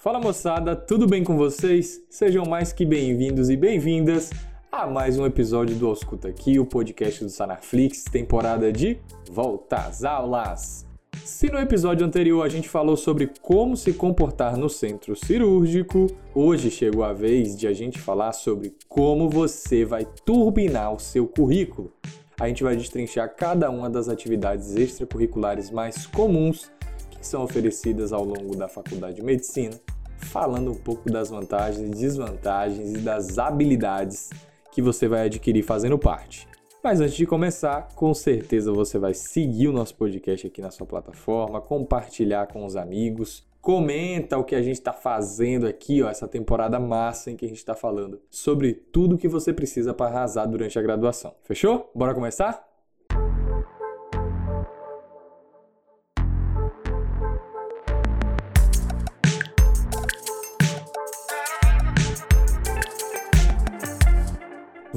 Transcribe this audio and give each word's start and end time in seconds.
Fala 0.00 0.18
moçada, 0.18 0.74
tudo 0.74 1.06
bem 1.06 1.22
com 1.22 1.36
vocês? 1.36 2.02
Sejam 2.08 2.46
mais 2.46 2.72
que 2.72 2.86
bem-vindos 2.86 3.50
e 3.50 3.56
bem-vindas 3.56 4.30
a 4.72 4.86
mais 4.86 5.18
um 5.18 5.26
episódio 5.26 5.76
do 5.76 5.86
Ausculta 5.86 6.26
Aqui, 6.26 6.58
o 6.58 6.64
podcast 6.64 7.22
do 7.22 7.28
Sanarflix, 7.28 8.04
temporada 8.04 8.72
de 8.72 8.98
Volta 9.30 9.76
às 9.76 10.02
Aulas. 10.02 10.86
Se 11.22 11.52
no 11.52 11.58
episódio 11.58 12.06
anterior 12.06 12.42
a 12.42 12.48
gente 12.48 12.66
falou 12.66 12.96
sobre 12.96 13.30
como 13.42 13.76
se 13.76 13.92
comportar 13.92 14.56
no 14.56 14.70
centro 14.70 15.14
cirúrgico, 15.14 16.06
hoje 16.34 16.70
chegou 16.70 17.04
a 17.04 17.12
vez 17.12 17.54
de 17.54 17.66
a 17.66 17.74
gente 17.74 17.98
falar 17.98 18.32
sobre 18.32 18.74
como 18.88 19.28
você 19.28 19.84
vai 19.84 20.06
turbinar 20.24 20.94
o 20.94 20.98
seu 20.98 21.26
currículo. 21.26 21.92
A 22.40 22.48
gente 22.48 22.62
vai 22.62 22.74
destrinchar 22.74 23.36
cada 23.36 23.68
uma 23.68 23.90
das 23.90 24.08
atividades 24.08 24.74
extracurriculares 24.74 25.70
mais 25.70 26.06
comuns 26.06 26.72
que 27.20 27.26
são 27.26 27.44
oferecidas 27.44 28.12
ao 28.12 28.24
longo 28.24 28.56
da 28.56 28.66
faculdade 28.66 29.16
de 29.16 29.22
medicina, 29.22 29.78
falando 30.16 30.72
um 30.72 30.74
pouco 30.74 31.10
das 31.10 31.30
vantagens 31.30 31.90
desvantagens 31.90 32.94
e 32.94 32.98
das 32.98 33.38
habilidades 33.38 34.30
que 34.72 34.80
você 34.80 35.06
vai 35.06 35.26
adquirir 35.26 35.62
fazendo 35.62 35.98
parte. 35.98 36.48
Mas 36.82 37.00
antes 37.00 37.14
de 37.14 37.26
começar, 37.26 37.88
com 37.94 38.14
certeza 38.14 38.72
você 38.72 38.98
vai 38.98 39.12
seguir 39.12 39.68
o 39.68 39.72
nosso 39.72 39.94
podcast 39.96 40.46
aqui 40.46 40.62
na 40.62 40.70
sua 40.70 40.86
plataforma, 40.86 41.60
compartilhar 41.60 42.46
com 42.46 42.64
os 42.64 42.74
amigos, 42.74 43.46
comenta 43.60 44.38
o 44.38 44.44
que 44.44 44.54
a 44.54 44.62
gente 44.62 44.76
está 44.76 44.92
fazendo 44.92 45.66
aqui, 45.66 46.02
ó, 46.02 46.08
essa 46.08 46.26
temporada 46.26 46.80
massa 46.80 47.30
em 47.30 47.36
que 47.36 47.44
a 47.44 47.48
gente 47.48 47.58
está 47.58 47.74
falando 47.74 48.20
sobre 48.30 48.72
tudo 48.72 49.18
que 49.18 49.28
você 49.28 49.52
precisa 49.52 49.92
para 49.92 50.06
arrasar 50.06 50.48
durante 50.48 50.78
a 50.78 50.82
graduação. 50.82 51.34
Fechou? 51.42 51.90
Bora 51.94 52.14
começar? 52.14 52.69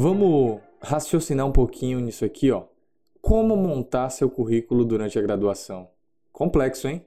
Vamos 0.06 0.60
raciocinar 0.82 1.48
um 1.48 1.52
pouquinho 1.54 2.02
nisso 2.02 2.26
aqui, 2.26 2.52
ó. 2.52 2.66
Como 3.22 3.56
montar 3.56 4.10
seu 4.10 4.30
currículo 4.30 4.84
durante 4.84 5.18
a 5.18 5.22
graduação? 5.22 5.88
Complexo, 6.30 6.90
hein? 6.90 7.06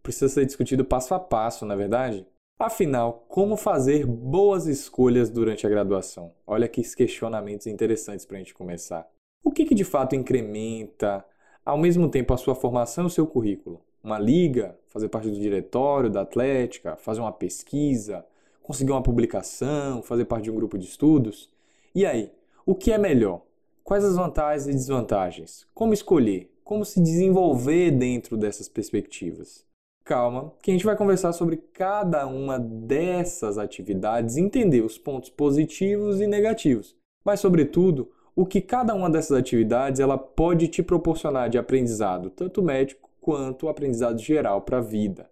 Precisa 0.00 0.28
ser 0.28 0.46
discutido 0.46 0.84
passo 0.84 1.12
a 1.12 1.18
passo, 1.18 1.66
na 1.66 1.74
é 1.74 1.76
verdade? 1.76 2.24
Afinal, 2.56 3.26
como 3.28 3.56
fazer 3.56 4.06
boas 4.06 4.68
escolhas 4.68 5.28
durante 5.28 5.66
a 5.66 5.68
graduação? 5.68 6.34
Olha 6.46 6.68
que 6.68 6.82
questionamentos 6.94 7.66
interessantes 7.66 8.24
para 8.24 8.36
a 8.36 8.38
gente 8.38 8.54
começar. 8.54 9.10
O 9.42 9.50
que, 9.50 9.64
que 9.64 9.74
de 9.74 9.82
fato 9.82 10.14
incrementa, 10.14 11.24
ao 11.64 11.76
mesmo 11.76 12.08
tempo, 12.08 12.32
a 12.32 12.36
sua 12.36 12.54
formação 12.54 13.02
e 13.02 13.06
o 13.08 13.10
seu 13.10 13.26
currículo? 13.26 13.82
Uma 14.04 14.20
liga, 14.20 14.78
fazer 14.86 15.08
parte 15.08 15.28
do 15.28 15.40
diretório, 15.40 16.08
da 16.08 16.20
atlética, 16.20 16.94
fazer 16.94 17.22
uma 17.22 17.32
pesquisa, 17.32 18.24
conseguir 18.62 18.92
uma 18.92 19.02
publicação, 19.02 20.00
fazer 20.00 20.26
parte 20.26 20.44
de 20.44 20.52
um 20.52 20.54
grupo 20.54 20.78
de 20.78 20.84
estudos? 20.84 21.50
E 21.96 22.04
aí, 22.04 22.30
o 22.66 22.74
que 22.74 22.92
é 22.92 22.98
melhor? 22.98 23.40
Quais 23.82 24.04
as 24.04 24.16
vantagens 24.16 24.66
e 24.66 24.72
desvantagens? 24.72 25.66
Como 25.72 25.94
escolher? 25.94 26.52
Como 26.62 26.84
se 26.84 27.00
desenvolver 27.00 27.90
dentro 27.90 28.36
dessas 28.36 28.68
perspectivas? 28.68 29.64
Calma, 30.04 30.52
que 30.60 30.70
a 30.70 30.74
gente 30.74 30.84
vai 30.84 30.94
conversar 30.94 31.32
sobre 31.32 31.56
cada 31.56 32.26
uma 32.26 32.58
dessas 32.58 33.56
atividades, 33.56 34.36
entender 34.36 34.82
os 34.82 34.98
pontos 34.98 35.30
positivos 35.30 36.20
e 36.20 36.26
negativos, 36.26 36.94
mas 37.24 37.40
sobretudo 37.40 38.10
o 38.34 38.44
que 38.44 38.60
cada 38.60 38.94
uma 38.94 39.08
dessas 39.08 39.38
atividades 39.38 39.98
ela 39.98 40.18
pode 40.18 40.68
te 40.68 40.82
proporcionar 40.82 41.48
de 41.48 41.56
aprendizado, 41.56 42.28
tanto 42.28 42.62
médico 42.62 43.08
quanto 43.22 43.70
aprendizado 43.70 44.18
geral 44.18 44.60
para 44.60 44.78
a 44.78 44.82
vida. 44.82 45.30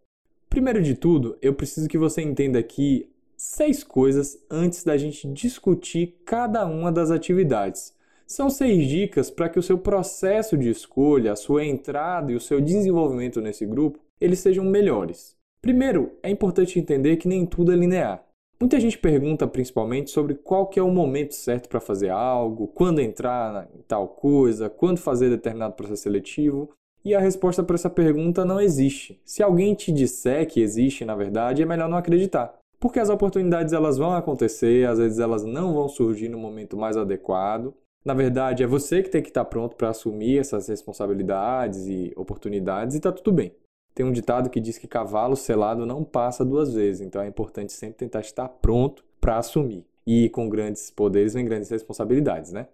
Primeiro 0.49 0.81
de 0.81 0.95
tudo, 0.95 1.37
eu 1.43 1.53
preciso 1.53 1.91
que 1.91 1.99
você 1.99 2.23
entenda 2.23 2.59
aqui 2.59 3.13
seis 3.37 3.85
coisas 3.85 4.39
antes 4.51 4.85
da 4.85 4.97
gente 4.97 5.29
discutir 5.29 6.21
cada 6.25 6.67
uma 6.67 6.91
das 6.91 7.11
atividades. 7.11 7.95
São 8.27 8.49
seis 8.49 8.89
dicas 8.89 9.31
para 9.31 9.49
que 9.49 9.59
o 9.59 9.63
seu 9.63 9.79
processo 9.79 10.57
de 10.57 10.71
escolha, 10.71 11.33
a 11.33 11.37
sua 11.37 11.65
entrada 11.65 12.33
e 12.33 12.35
o 12.35 12.41
seu 12.41 12.61
desenvolvimento 12.61 13.41
nesse 13.41 13.67
grupo, 13.67 13.99
eles 14.21 14.39
sejam 14.39 14.65
melhores. 14.65 15.37
Primeiro, 15.61 16.13
é 16.23 16.31
importante 16.31 16.79
entender 16.79 17.17
que 17.17 17.29
nem 17.29 17.45
tudo 17.45 17.73
é 17.73 17.77
linear. 17.77 18.25
Muita 18.61 18.81
gente 18.81 18.99
pergunta 18.99 19.47
principalmente 19.47 20.11
sobre 20.11 20.35
qual 20.35 20.69
que 20.69 20.79
é 20.79 20.83
o 20.83 20.91
momento 20.91 21.35
certo 21.35 21.69
para 21.69 21.81
fazer 21.81 22.09
algo, 22.11 22.69
quando 22.69 23.01
entrar 23.01 23.69
em 23.75 23.83
tal 23.83 24.09
coisa, 24.09 24.71
quando 24.71 24.99
fazer 24.99 25.29
determinado 25.29 25.75
processo 25.75 26.03
seletivo, 26.03 26.71
e 27.05 27.15
a 27.15 27.21
resposta 27.21 27.63
para 27.63 27.75
essa 27.75 27.91
pergunta 27.91 28.45
não 28.45 28.61
existe. 28.61 29.21
Se 29.25 29.43
alguém 29.43 29.75
te 29.75 29.93
disser 29.93 30.47
que 30.47 30.61
existe, 30.61 31.05
na 31.05 31.15
verdade, 31.15 31.63
é 31.63 31.67
melhor 31.67 31.89
não 31.89 31.99
acreditar. 31.99 32.57
Porque 32.85 33.01
as 33.01 33.09
oportunidades 33.09 33.73
elas 33.73 33.97
vão 33.97 34.13
acontecer, 34.13 34.87
às 34.87 34.99
vezes 34.99 35.19
elas 35.19 35.43
não 35.43 35.73
vão 35.73 35.89
surgir 35.89 36.29
no 36.29 36.37
momento 36.37 36.77
mais 36.77 36.99
adequado. 36.99 37.73
Na 38.05 38.13
verdade, 38.13 38.63
é 38.63 38.67
você 38.67 39.03
que 39.03 39.09
tem 39.09 39.23
que 39.23 39.31
estar 39.31 39.47
pronto 39.47 39.75
para 39.75 39.89
assumir 39.89 40.39
essas 40.39 40.69
responsabilidades 40.69 41.87
e 41.87 42.13
oportunidades 42.15 42.95
e 42.95 42.99
está 42.99 43.11
tudo 43.11 43.33
bem. 43.33 43.55
Tem 43.95 44.05
um 44.05 44.13
ditado 44.13 44.51
que 44.51 44.61
diz 44.61 44.77
que 44.77 44.87
cavalo 44.87 45.35
selado 45.35 45.87
não 45.87 46.05
passa 46.05 46.45
duas 46.45 46.75
vezes, 46.75 47.01
então 47.01 47.23
é 47.23 47.27
importante 47.27 47.73
sempre 47.73 47.97
tentar 47.97 48.21
estar 48.21 48.51
pronto 48.51 49.03
para 49.19 49.39
assumir. 49.39 49.87
E 50.07 50.29
com 50.29 50.51
grandes 50.51 50.91
poderes 50.91 51.33
vem 51.33 51.47
grandes 51.47 51.71
responsabilidades, 51.71 52.53
né? 52.53 52.69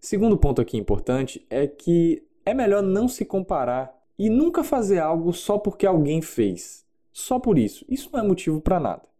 Segundo 0.00 0.36
ponto 0.36 0.60
aqui 0.60 0.76
importante 0.76 1.46
é 1.48 1.68
que 1.68 2.26
é 2.44 2.52
melhor 2.52 2.82
não 2.82 3.06
se 3.06 3.24
comparar 3.24 3.96
e 4.18 4.28
nunca 4.28 4.64
fazer 4.64 4.98
algo 4.98 5.32
só 5.32 5.58
porque 5.58 5.86
alguém 5.86 6.20
fez. 6.20 6.84
Só 7.12 7.38
por 7.38 7.56
isso. 7.56 7.84
Isso 7.88 8.10
não 8.12 8.18
é 8.18 8.22
motivo 8.24 8.60
para 8.60 8.80
nada. 8.80 9.13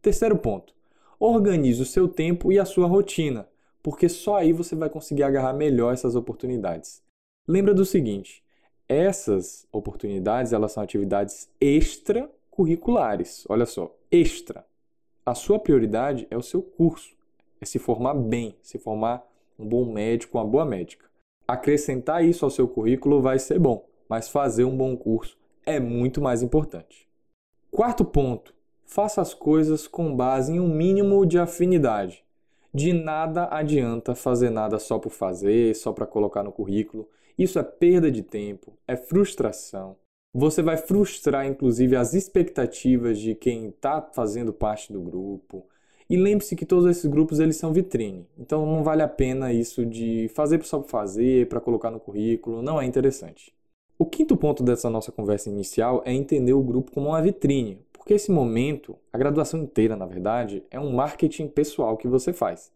Terceiro 0.00 0.38
ponto: 0.38 0.74
organize 1.18 1.82
o 1.82 1.86
seu 1.86 2.08
tempo 2.08 2.52
e 2.52 2.58
a 2.58 2.64
sua 2.64 2.86
rotina, 2.86 3.48
porque 3.82 4.08
só 4.08 4.36
aí 4.36 4.52
você 4.52 4.76
vai 4.76 4.88
conseguir 4.88 5.22
agarrar 5.22 5.52
melhor 5.52 5.92
essas 5.92 6.14
oportunidades. 6.14 7.02
Lembra 7.46 7.74
do 7.74 7.84
seguinte: 7.84 8.42
essas 8.88 9.66
oportunidades 9.72 10.52
elas 10.52 10.72
são 10.72 10.82
atividades 10.82 11.50
extracurriculares. 11.60 13.44
Olha 13.48 13.66
só, 13.66 13.94
extra. 14.10 14.64
A 15.26 15.34
sua 15.34 15.58
prioridade 15.58 16.26
é 16.30 16.36
o 16.36 16.42
seu 16.42 16.62
curso, 16.62 17.14
é 17.60 17.66
se 17.66 17.78
formar 17.78 18.14
bem, 18.14 18.56
se 18.62 18.78
formar 18.78 19.26
um 19.58 19.66
bom 19.66 19.92
médico, 19.92 20.38
uma 20.38 20.44
boa 20.46 20.64
médica. 20.64 21.06
Acrescentar 21.46 22.24
isso 22.24 22.44
ao 22.44 22.50
seu 22.50 22.68
currículo 22.68 23.20
vai 23.20 23.38
ser 23.38 23.58
bom, 23.58 23.86
mas 24.08 24.28
fazer 24.28 24.64
um 24.64 24.76
bom 24.76 24.96
curso 24.96 25.36
é 25.66 25.78
muito 25.78 26.20
mais 26.22 26.42
importante. 26.42 27.08
Quarto 27.70 28.04
ponto: 28.04 28.54
faça 28.88 29.20
as 29.20 29.34
coisas 29.34 29.86
com 29.86 30.16
base 30.16 30.52
em 30.52 30.58
um 30.58 30.66
mínimo 30.66 31.24
de 31.26 31.38
afinidade. 31.38 32.24
De 32.72 32.92
nada 32.92 33.46
adianta 33.50 34.14
fazer 34.14 34.50
nada 34.50 34.78
só 34.78 34.98
por 34.98 35.10
fazer, 35.10 35.76
só 35.76 35.92
para 35.92 36.06
colocar 36.06 36.42
no 36.42 36.50
currículo. 36.50 37.06
Isso 37.38 37.58
é 37.58 37.62
perda 37.62 38.10
de 38.10 38.22
tempo, 38.22 38.72
é 38.88 38.96
frustração. 38.96 39.96
Você 40.34 40.62
vai 40.62 40.76
frustrar, 40.76 41.46
inclusive, 41.46 41.96
as 41.96 42.14
expectativas 42.14 43.18
de 43.18 43.34
quem 43.34 43.68
está 43.68 44.00
fazendo 44.00 44.52
parte 44.52 44.92
do 44.92 45.00
grupo. 45.00 45.66
E 46.08 46.16
lembre-se 46.16 46.56
que 46.56 46.64
todos 46.64 46.86
esses 46.86 47.04
grupos 47.04 47.38
eles 47.38 47.56
são 47.56 47.72
vitrine. 47.72 48.26
Então 48.38 48.64
não 48.64 48.82
vale 48.82 49.02
a 49.02 49.08
pena 49.08 49.52
isso 49.52 49.84
de 49.84 50.30
fazer 50.34 50.62
só 50.64 50.78
por 50.78 50.88
fazer, 50.88 51.48
para 51.48 51.60
colocar 51.60 51.90
no 51.90 52.00
currículo, 52.00 52.62
não 52.62 52.80
é 52.80 52.86
interessante. 52.86 53.52
O 53.98 54.06
quinto 54.06 54.36
ponto 54.36 54.62
dessa 54.62 54.88
nossa 54.88 55.12
conversa 55.12 55.50
inicial 55.50 56.02
é 56.06 56.12
entender 56.12 56.52
o 56.52 56.62
grupo 56.62 56.92
como 56.92 57.08
uma 57.08 57.20
vitrine, 57.20 57.80
porque 58.08 58.14
esse 58.14 58.30
momento, 58.30 58.96
a 59.12 59.18
graduação 59.18 59.60
inteira, 59.60 59.94
na 59.94 60.06
verdade, 60.06 60.64
é 60.70 60.80
um 60.80 60.94
marketing 60.94 61.46
pessoal 61.46 61.94
que 61.94 62.08
você 62.08 62.32
faz. 62.32 62.72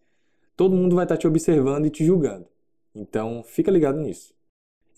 Todo 0.55 0.77
mundo 0.77 0.95
vai 0.95 1.07
estar 1.07 1.17
te 1.17 1.27
observando 1.27 1.87
e 1.87 1.91
te 1.91 2.05
julgando. 2.05 2.47
Então, 2.95 3.43
fica 3.43 3.71
ligado 3.71 3.99
nisso. 3.99 4.35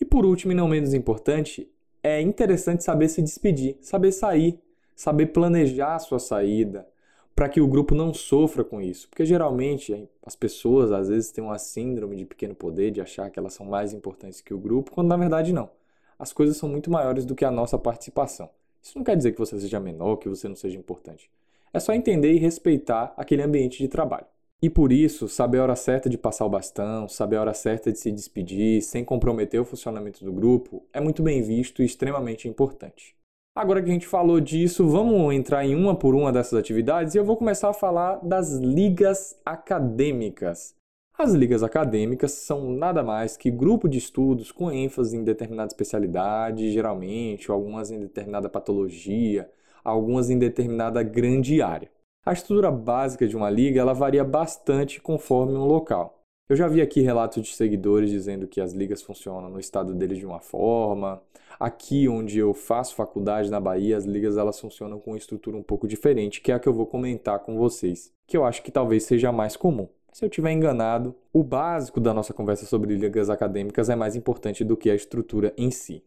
E 0.01 0.05
por 0.05 0.27
último, 0.27 0.51
e 0.51 0.55
não 0.57 0.67
menos 0.67 0.93
importante, 0.93 1.71
é 2.03 2.21
interessante 2.21 2.83
saber 2.83 3.07
se 3.07 3.23
despedir, 3.23 3.77
saber 3.81 4.11
sair, 4.11 4.59
saber 4.97 5.27
planejar 5.27 5.95
a 5.95 6.01
sua 6.01 6.19
saída, 6.19 6.85
para 7.33 7.49
que 7.49 7.61
o 7.61 7.69
grupo 7.69 7.95
não 7.95 8.13
sofra 8.13 8.65
com 8.65 8.81
isso. 8.81 9.09
Porque 9.09 9.25
geralmente 9.25 10.11
as 10.21 10.35
pessoas 10.35 10.91
às 10.91 11.09
vezes 11.09 11.31
têm 11.31 11.45
uma 11.45 11.59
síndrome 11.61 12.17
de 12.17 12.25
pequeno 12.25 12.57
poder, 12.57 12.91
de 12.91 13.01
achar 13.01 13.31
que 13.31 13.39
elas 13.39 13.55
são 13.55 13.67
mais 13.67 13.93
importantes 13.93 14.41
que 14.41 14.53
o 14.53 14.59
grupo, 14.59 14.91
quando 14.91 15.07
na 15.07 15.17
verdade 15.17 15.53
não. 15.53 15.71
As 16.19 16.33
coisas 16.33 16.57
são 16.57 16.69
muito 16.69 16.91
maiores 16.91 17.25
do 17.25 17.37
que 17.37 17.45
a 17.45 17.53
nossa 17.53 17.79
participação. 17.79 18.51
Isso 18.85 18.99
não 18.99 19.05
quer 19.05 19.17
dizer 19.17 19.33
que 19.33 19.39
você 19.39 19.59
seja 19.59 19.81
menor, 19.81 20.17
que 20.17 20.29
você 20.29 20.47
não 20.47 20.55
seja 20.55 20.79
importante. 20.79 21.31
É 21.73 21.81
só 21.81 21.95
entender 21.95 22.33
e 22.33 22.39
respeitar 22.39 23.15
aquele 23.17 23.43
ambiente 23.43 23.79
de 23.79 23.89
trabalho. 23.89 24.27
E 24.63 24.69
por 24.69 24.93
isso, 24.93 25.29
saber 25.29 25.59
a 25.59 25.63
hora 25.63 25.77
certa 25.77 26.09
de 26.09 26.19
passar 26.19 26.45
o 26.45 26.51
bastão, 26.51 27.09
saber 27.09 27.37
a 27.37 27.41
hora 27.41 27.55
certa 27.55 27.91
de 27.91 27.99
se 27.99 28.13
despedir, 28.13 28.83
sem 28.83 29.05
comprometer 29.05 29.61
o 29.61 29.65
funcionamento 29.65 30.25
do 30.25 30.33
grupo, 30.33 30.87
é 30.93 31.01
muito 31.01 31.23
bem 31.23 31.43
visto 31.43 31.83
e 31.83 31.87
extremamente 31.87 32.47
importante. 32.47 33.17
Agora 33.57 33.83
que 33.83 33.89
a 33.89 33.93
gente 33.93 34.07
falou 34.07 34.41
disso, 34.41 34.87
vamos 34.87 35.33
entrar 35.35 35.65
em 35.65 35.75
uma 35.75 35.95
por 35.95 36.15
uma 36.15 36.33
dessas 36.33 36.59
atividades 36.59 37.15
e 37.15 37.19
eu 37.19 37.25
vou 37.25 37.37
começar 37.37 37.71
a 37.71 37.75
falar 37.75 38.17
das 38.17 38.53
ligas 38.55 39.39
acadêmicas. 39.45 40.75
As 41.17 41.33
ligas 41.33 41.63
acadêmicas 41.63 42.33
são 42.33 42.73
nada 42.73 43.01
mais 43.01 43.37
que 43.37 43.49
grupo 43.49 43.89
de 43.89 43.99
estudos 43.99 44.51
com 44.51 44.73
ênfase 44.73 45.17
em 45.17 45.23
determinada 45.23 45.69
especialidade, 45.69 46.73
geralmente, 46.73 47.53
algumas 47.53 47.93
em 47.93 48.01
determinada 48.01 48.49
patologia, 48.49 49.49
algumas 49.85 50.29
em 50.29 50.37
determinada 50.37 51.05
grande 51.05 51.63
área. 51.63 51.89
A 52.27 52.33
estrutura 52.33 52.69
básica 52.69 53.29
de 53.29 53.37
uma 53.37 53.49
liga 53.49 53.81
ela 53.81 53.93
varia 53.93 54.25
bastante 54.25 55.01
conforme 55.01 55.53
um 55.53 55.65
local. 55.65 56.21
Eu 56.49 56.57
já 56.57 56.67
vi 56.67 56.83
aqui 56.83 57.01
relatos 57.01 57.45
de 57.45 57.55
seguidores 57.55 58.11
dizendo 58.11 58.49
que 58.49 58.61
as 58.61 58.73
ligas 58.73 59.01
funcionam 59.01 59.49
no 59.49 59.61
estado 59.61 59.95
deles 59.95 60.19
de 60.19 60.27
uma 60.27 60.41
forma. 60.41 61.23
Aqui 61.61 62.09
onde 62.09 62.41
eu 62.41 62.53
faço 62.53 62.97
faculdade 62.97 63.53
na 63.53 63.61
Bahia, 63.61 63.97
as 63.97 64.05
ligas 64.05 64.37
elas 64.37 64.59
funcionam 64.59 64.99
com 64.99 65.13
uma 65.13 65.17
estrutura 65.17 65.57
um 65.57 65.63
pouco 65.63 65.87
diferente, 65.87 66.41
que 66.41 66.51
é 66.51 66.57
a 66.57 66.59
que 66.59 66.69
eu 66.69 66.75
vou 66.75 66.87
comentar 66.87 67.39
com 67.39 67.57
vocês, 67.57 68.13
que 68.27 68.37
eu 68.37 68.45
acho 68.45 68.65
que 68.65 68.73
talvez 68.73 69.05
seja 69.05 69.29
a 69.29 69.33
mais 69.33 69.57
comum. 69.57 69.89
Se 70.15 70.25
eu 70.25 70.29
estiver 70.29 70.53
enganado, 70.53 71.13
o 71.33 71.43
básico 71.43 71.99
da 71.99 72.15
nossa 72.15 72.33
conversa 72.33 72.65
sobre 72.67 72.95
ligas 72.95 73.29
acadêmicas 73.29 73.89
é 73.89 73.97
mais 73.97 74.15
importante 74.15 74.63
do 74.63 74.77
que 74.77 74.89
a 74.89 74.95
estrutura 74.95 75.53
em 75.59 75.73
si. 75.73 76.05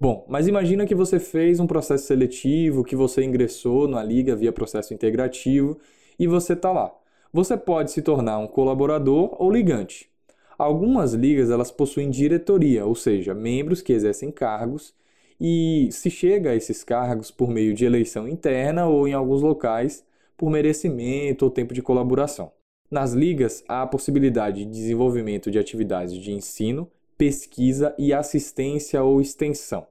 Bom, 0.00 0.24
mas 0.30 0.48
imagina 0.48 0.86
que 0.86 0.94
você 0.94 1.20
fez 1.20 1.60
um 1.60 1.66
processo 1.66 2.06
seletivo, 2.06 2.82
que 2.82 2.96
você 2.96 3.22
ingressou 3.22 3.86
na 3.86 4.02
liga 4.02 4.34
via 4.34 4.50
processo 4.50 4.94
integrativo 4.94 5.76
e 6.18 6.26
você 6.26 6.54
está 6.54 6.72
lá. 6.72 6.90
Você 7.34 7.54
pode 7.54 7.90
se 7.90 8.00
tornar 8.00 8.38
um 8.38 8.46
colaborador 8.46 9.36
ou 9.38 9.50
ligante. 9.50 10.08
Algumas 10.56 11.12
ligas 11.12 11.50
elas 11.50 11.70
possuem 11.70 12.08
diretoria, 12.08 12.86
ou 12.86 12.94
seja, 12.94 13.34
membros 13.34 13.82
que 13.82 13.92
exercem 13.92 14.30
cargos 14.30 14.94
e 15.38 15.90
se 15.92 16.08
chega 16.08 16.52
a 16.52 16.56
esses 16.56 16.82
cargos 16.82 17.30
por 17.30 17.50
meio 17.50 17.74
de 17.74 17.84
eleição 17.84 18.26
interna 18.26 18.86
ou 18.86 19.06
em 19.06 19.12
alguns 19.12 19.42
locais 19.42 20.02
por 20.34 20.48
merecimento 20.48 21.44
ou 21.44 21.50
tempo 21.50 21.74
de 21.74 21.82
colaboração. 21.82 22.50
Nas 22.90 23.12
ligas 23.12 23.62
há 23.68 23.82
a 23.82 23.86
possibilidade 23.86 24.64
de 24.64 24.70
desenvolvimento 24.70 25.48
de 25.48 25.60
atividades 25.60 26.12
de 26.12 26.32
ensino, 26.32 26.90
pesquisa 27.16 27.94
e 27.96 28.12
assistência 28.12 29.00
ou 29.00 29.20
extensão. 29.20 29.86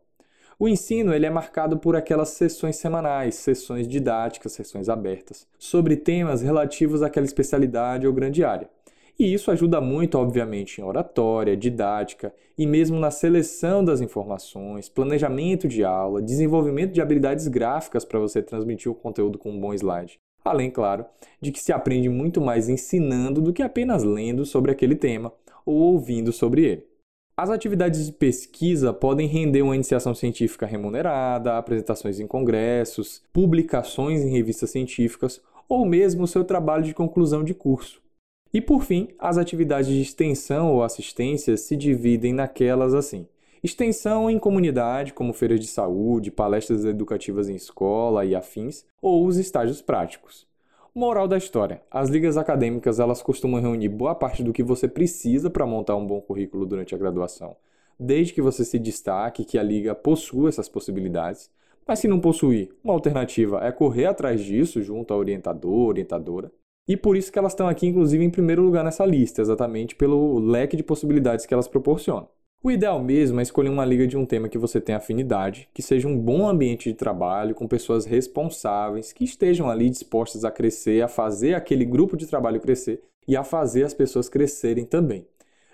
O 0.60 0.68
ensino 0.68 1.14
ele 1.14 1.26
é 1.26 1.30
marcado 1.30 1.78
por 1.78 1.96
aquelas 1.96 2.28
sessões 2.30 2.76
semanais, 2.76 3.36
sessões 3.36 3.88
didáticas, 3.88 4.52
sessões 4.52 4.90
abertas, 4.90 5.48
sobre 5.58 5.96
temas 5.96 6.42
relativos 6.42 7.02
àquela 7.02 7.26
especialidade 7.26 8.06
ou 8.06 8.12
grande 8.12 8.44
área. 8.44 8.70
E 9.18 9.34
isso 9.34 9.50
ajuda 9.50 9.80
muito, 9.80 10.18
obviamente, 10.18 10.82
em 10.82 10.84
oratória, 10.84 11.56
didática 11.56 12.34
e 12.58 12.68
mesmo 12.68 13.00
na 13.00 13.12
seleção 13.12 13.82
das 13.82 14.02
informações, 14.02 14.90
planejamento 14.90 15.70
de 15.70 15.86
aula, 15.86 16.22
desenvolvimento 16.22 16.92
de 16.92 17.00
habilidades 17.00 17.48
gráficas 17.48 18.04
para 18.04 18.20
você 18.20 18.42
transmitir 18.42 18.92
o 18.92 18.96
conteúdo 18.96 19.38
com 19.38 19.52
um 19.52 19.60
bom 19.60 19.74
slide. 19.74 20.20
Além, 20.44 20.72
claro, 20.72 21.06
de 21.42 21.52
que 21.52 21.60
se 21.60 21.72
aprende 21.72 22.10
muito 22.10 22.42
mais 22.42 22.70
ensinando 22.70 23.42
do 23.42 23.54
que 23.54 23.62
apenas 23.62 24.04
lendo 24.04 24.46
sobre 24.46 24.72
aquele 24.72 24.96
tema 24.96 25.32
ou 25.66 25.76
ouvindo 25.76 26.32
sobre 26.32 26.64
ele. 26.66 26.90
As 27.38 27.50
atividades 27.50 28.06
de 28.06 28.12
pesquisa 28.12 28.92
podem 28.92 29.28
render 29.28 29.62
uma 29.62 29.76
iniciação 29.76 30.14
científica 30.14 30.66
remunerada, 30.66 31.58
apresentações 31.58 32.20
em 32.20 32.28
congressos, 32.28 33.22
publicações 33.32 34.22
em 34.22 34.30
revistas 34.30 34.72
científicas 34.72 35.42
ou 35.70 35.86
mesmo 35.86 36.24
o 36.24 36.28
seu 36.28 36.44
trabalho 36.44 36.84
de 36.84 36.94
conclusão 36.94 37.44
de 37.44 37.54
curso. 37.54 38.02
E 38.54 38.60
por 38.60 38.84
fim, 38.84 39.10
as 39.20 39.38
atividades 39.38 39.90
de 39.90 40.02
extensão 40.02 40.74
ou 40.74 40.84
assistência 40.84 41.56
se 41.56 41.78
dividem 41.78 42.34
naquelas 42.34 42.94
assim: 42.94 43.28
extensão 43.64 44.30
em 44.30 44.40
comunidade, 44.40 45.14
como 45.14 45.34
feiras 45.34 45.60
de 45.60 45.68
saúde, 45.68 46.32
palestras 46.32 46.86
educativas 46.86 47.50
em 47.50 47.56
escola 47.56 48.26
e 48.26 48.36
afins, 48.36 48.86
ou 49.02 49.26
os 49.26 49.38
estágios 49.38 49.82
práticos. 49.82 50.48
Moral 50.94 51.28
da 51.28 51.38
história: 51.38 51.82
as 51.92 52.10
ligas 52.10 52.38
acadêmicas 52.38 53.00
elas 53.00 53.22
costumam 53.22 53.62
reunir 53.62 53.90
boa 53.90 54.16
parte 54.16 54.44
do 54.44 54.54
que 54.54 54.64
você 54.64 54.88
precisa 54.88 55.50
para 55.50 55.66
montar 55.66 55.96
um 55.96 56.06
bom 56.06 56.20
currículo 56.20 56.66
durante 56.66 56.96
a 56.96 56.98
graduação, 56.98 57.56
desde 58.00 58.34
que 58.34 58.42
você 58.42 58.66
se 58.66 58.80
destaque 58.80 59.46
que 59.46 59.58
a 59.58 59.64
liga 59.64 59.94
possua 59.94 60.50
essas 60.50 60.68
possibilidades. 60.68 61.50
Mas 61.88 62.00
se 62.00 62.08
não 62.08 62.20
possuir, 62.20 62.70
uma 62.84 62.94
alternativa 62.94 63.66
é 63.66 63.72
correr 63.72 64.06
atrás 64.06 64.42
disso 64.42 64.82
junto 64.82 65.14
ao 65.14 65.20
orientador, 65.20 65.88
orientadora. 65.90 66.52
E 66.88 66.98
por 66.98 67.16
isso 67.16 67.32
que 67.32 67.38
elas 67.38 67.52
estão 67.52 67.68
aqui, 67.68 67.88
inclusive, 67.88 68.24
em 68.24 68.30
primeiro 68.30 68.64
lugar 68.64 68.84
nessa 68.84 69.06
lista, 69.06 69.42
exatamente 69.42 69.96
pelo 69.96 70.40
leque 70.40 70.76
de 70.76 70.84
possibilidades 70.84 71.46
que 71.46 71.54
elas 71.54 71.68
proporcionam. 71.68 72.28
O 72.62 72.70
ideal 72.70 73.02
mesmo 73.02 73.40
é 73.40 73.44
escolher 73.44 73.70
uma 73.70 73.86
liga 73.86 74.06
de 74.06 74.18
um 74.18 74.26
tema 74.26 74.50
que 74.50 74.58
você 74.58 74.82
tenha 74.82 74.98
afinidade, 74.98 75.70
que 75.74 75.82
seja 75.82 76.10
um 76.10 76.20
bom 76.20 76.46
ambiente 76.46 76.90
de 76.90 76.94
trabalho, 76.94 77.56
com 77.56 77.66
pessoas 77.66 78.06
responsáveis, 78.06 79.14
que 79.14 79.24
estejam 79.24 79.70
ali 79.70 79.90
dispostas 79.90 80.44
a 80.44 80.52
crescer, 80.52 81.02
a 81.02 81.08
fazer 81.08 81.54
aquele 81.54 81.86
grupo 81.86 82.18
de 82.18 82.28
trabalho 82.28 82.60
crescer 82.60 83.02
e 83.26 83.38
a 83.38 83.46
fazer 83.46 83.86
as 83.86 83.94
pessoas 83.94 84.28
crescerem 84.28 84.84
também. 84.84 85.26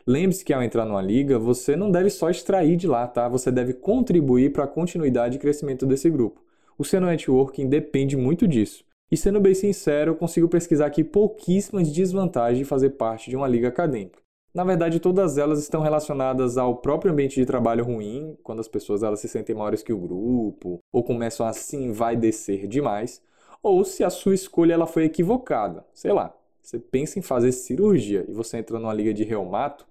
Lembre-se 0.05 0.45
que 0.45 0.53
ao 0.53 0.61
entrar 0.61 0.85
numa 0.85 1.01
liga, 1.01 1.39
você 1.39 1.75
não 1.75 1.89
deve 1.89 2.11
só 2.11 2.29
extrair 2.29 2.77
de 2.77 2.85
lá, 2.85 3.07
tá? 3.07 3.27
Você 3.29 3.51
deve 3.51 3.73
contribuir 3.73 4.53
para 4.53 4.65
a 4.65 4.67
continuidade 4.67 5.37
e 5.37 5.39
crescimento 5.39 5.87
desse 5.87 6.07
grupo. 6.07 6.39
O 6.77 6.85
seu 6.85 7.01
networking 7.01 7.67
depende 7.67 8.15
muito 8.15 8.47
disso. 8.47 8.85
E 9.11 9.17
sendo 9.17 9.39
bem 9.39 9.55
sincero, 9.55 10.11
eu 10.11 10.15
consigo 10.15 10.47
pesquisar 10.47 10.85
aqui 10.85 11.03
pouquíssimas 11.03 11.91
desvantagens 11.91 12.59
de 12.59 12.65
fazer 12.65 12.91
parte 12.91 13.31
de 13.31 13.35
uma 13.35 13.47
liga 13.47 13.69
acadêmica. 13.69 14.24
Na 14.55 14.63
verdade, 14.63 15.01
todas 15.01 15.37
elas 15.37 15.59
estão 15.59 15.81
relacionadas 15.81 16.57
ao 16.57 16.77
próprio 16.77 17.11
ambiente 17.11 17.35
de 17.35 17.45
trabalho 17.45 17.83
ruim, 17.83 18.37
quando 18.41 18.61
as 18.61 18.69
pessoas 18.69 19.03
elas 19.03 19.19
se 19.19 19.27
sentem 19.27 19.53
maiores 19.53 19.83
que 19.83 19.91
o 19.91 19.97
grupo, 19.97 20.79
ou 20.93 21.03
começam 21.03 21.45
assim 21.45 21.91
vai 21.91 22.15
descer 22.15 22.65
demais, 22.65 23.21
ou 23.61 23.83
se 23.83 24.01
a 24.01 24.09
sua 24.09 24.33
escolha 24.33 24.73
ela 24.73 24.87
foi 24.87 25.03
equivocada. 25.03 25.85
Sei 25.93 26.13
lá, 26.13 26.33
você 26.61 26.79
pensa 26.79 27.19
em 27.19 27.21
fazer 27.21 27.51
cirurgia 27.51 28.23
e 28.29 28.31
você 28.31 28.55
entra 28.55 28.79
numa 28.79 28.93
liga 28.93 29.13
de 29.13 29.25
reumato, 29.25 29.85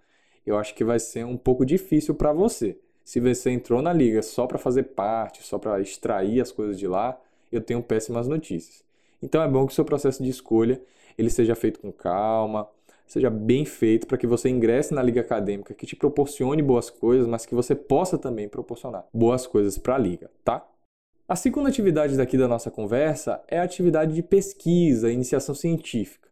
eu 0.46 0.56
acho 0.56 0.74
que 0.74 0.82
vai 0.82 0.98
ser 0.98 1.26
um 1.26 1.36
pouco 1.36 1.66
difícil 1.66 2.14
para 2.14 2.32
você. 2.32 2.78
Se 3.04 3.20
você 3.20 3.50
entrou 3.50 3.82
na 3.82 3.92
liga 3.92 4.22
só 4.22 4.46
para 4.46 4.56
fazer 4.56 4.84
parte, 4.84 5.42
só 5.42 5.58
para 5.58 5.78
extrair 5.78 6.40
as 6.40 6.50
coisas 6.50 6.78
de 6.78 6.86
lá, 6.86 7.20
eu 7.52 7.60
tenho 7.60 7.82
péssimas 7.82 8.26
notícias. 8.26 8.82
Então 9.22 9.42
é 9.42 9.48
bom 9.48 9.66
que 9.66 9.72
o 9.72 9.74
seu 9.74 9.84
processo 9.84 10.22
de 10.22 10.30
escolha 10.30 10.80
ele 11.18 11.28
seja 11.28 11.54
feito 11.54 11.80
com 11.80 11.92
calma, 11.92 12.66
seja 13.06 13.30
bem 13.30 13.64
feito 13.64 14.06
para 14.06 14.18
que 14.18 14.26
você 14.26 14.48
ingresse 14.48 14.94
na 14.94 15.02
liga 15.02 15.20
acadêmica 15.20 15.74
que 15.74 15.86
te 15.86 15.96
proporcione 15.96 16.62
boas 16.62 16.90
coisas, 16.90 17.26
mas 17.26 17.46
que 17.46 17.54
você 17.54 17.74
possa 17.74 18.16
também 18.18 18.48
proporcionar 18.48 19.06
boas 19.12 19.46
coisas 19.46 19.78
para 19.78 19.94
a 19.94 19.98
liga, 19.98 20.30
tá? 20.44 20.66
A 21.26 21.36
segunda 21.36 21.70
atividade 21.70 22.16
daqui 22.16 22.36
da 22.36 22.46
nossa 22.46 22.70
conversa 22.70 23.42
é 23.48 23.58
a 23.58 23.62
atividade 23.62 24.14
de 24.14 24.22
pesquisa, 24.22 25.10
iniciação 25.10 25.54
científica. 25.54 26.28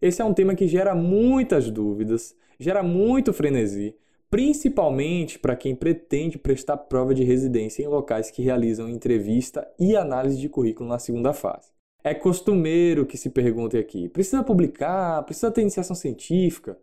Esse 0.00 0.22
é 0.22 0.24
um 0.24 0.34
tema 0.34 0.54
que 0.54 0.68
gera 0.68 0.94
muitas 0.94 1.70
dúvidas, 1.70 2.34
gera 2.58 2.82
muito 2.82 3.32
frenesi, 3.32 3.96
principalmente 4.30 5.38
para 5.38 5.56
quem 5.56 5.74
pretende 5.74 6.38
prestar 6.38 6.76
prova 6.76 7.14
de 7.14 7.24
residência 7.24 7.82
em 7.82 7.88
locais 7.88 8.30
que 8.30 8.42
realizam 8.42 8.88
entrevista 8.88 9.66
e 9.78 9.96
análise 9.96 10.38
de 10.38 10.48
currículo 10.48 10.88
na 10.88 10.98
segunda 10.98 11.32
fase. 11.32 11.75
É 12.06 12.14
costumeiro 12.14 13.04
que 13.04 13.18
se 13.18 13.28
pergunte 13.28 13.76
aqui: 13.76 14.08
precisa 14.08 14.40
publicar? 14.40 15.24
Precisa 15.24 15.50
ter 15.50 15.62
iniciação 15.62 15.96
científica? 15.96 16.78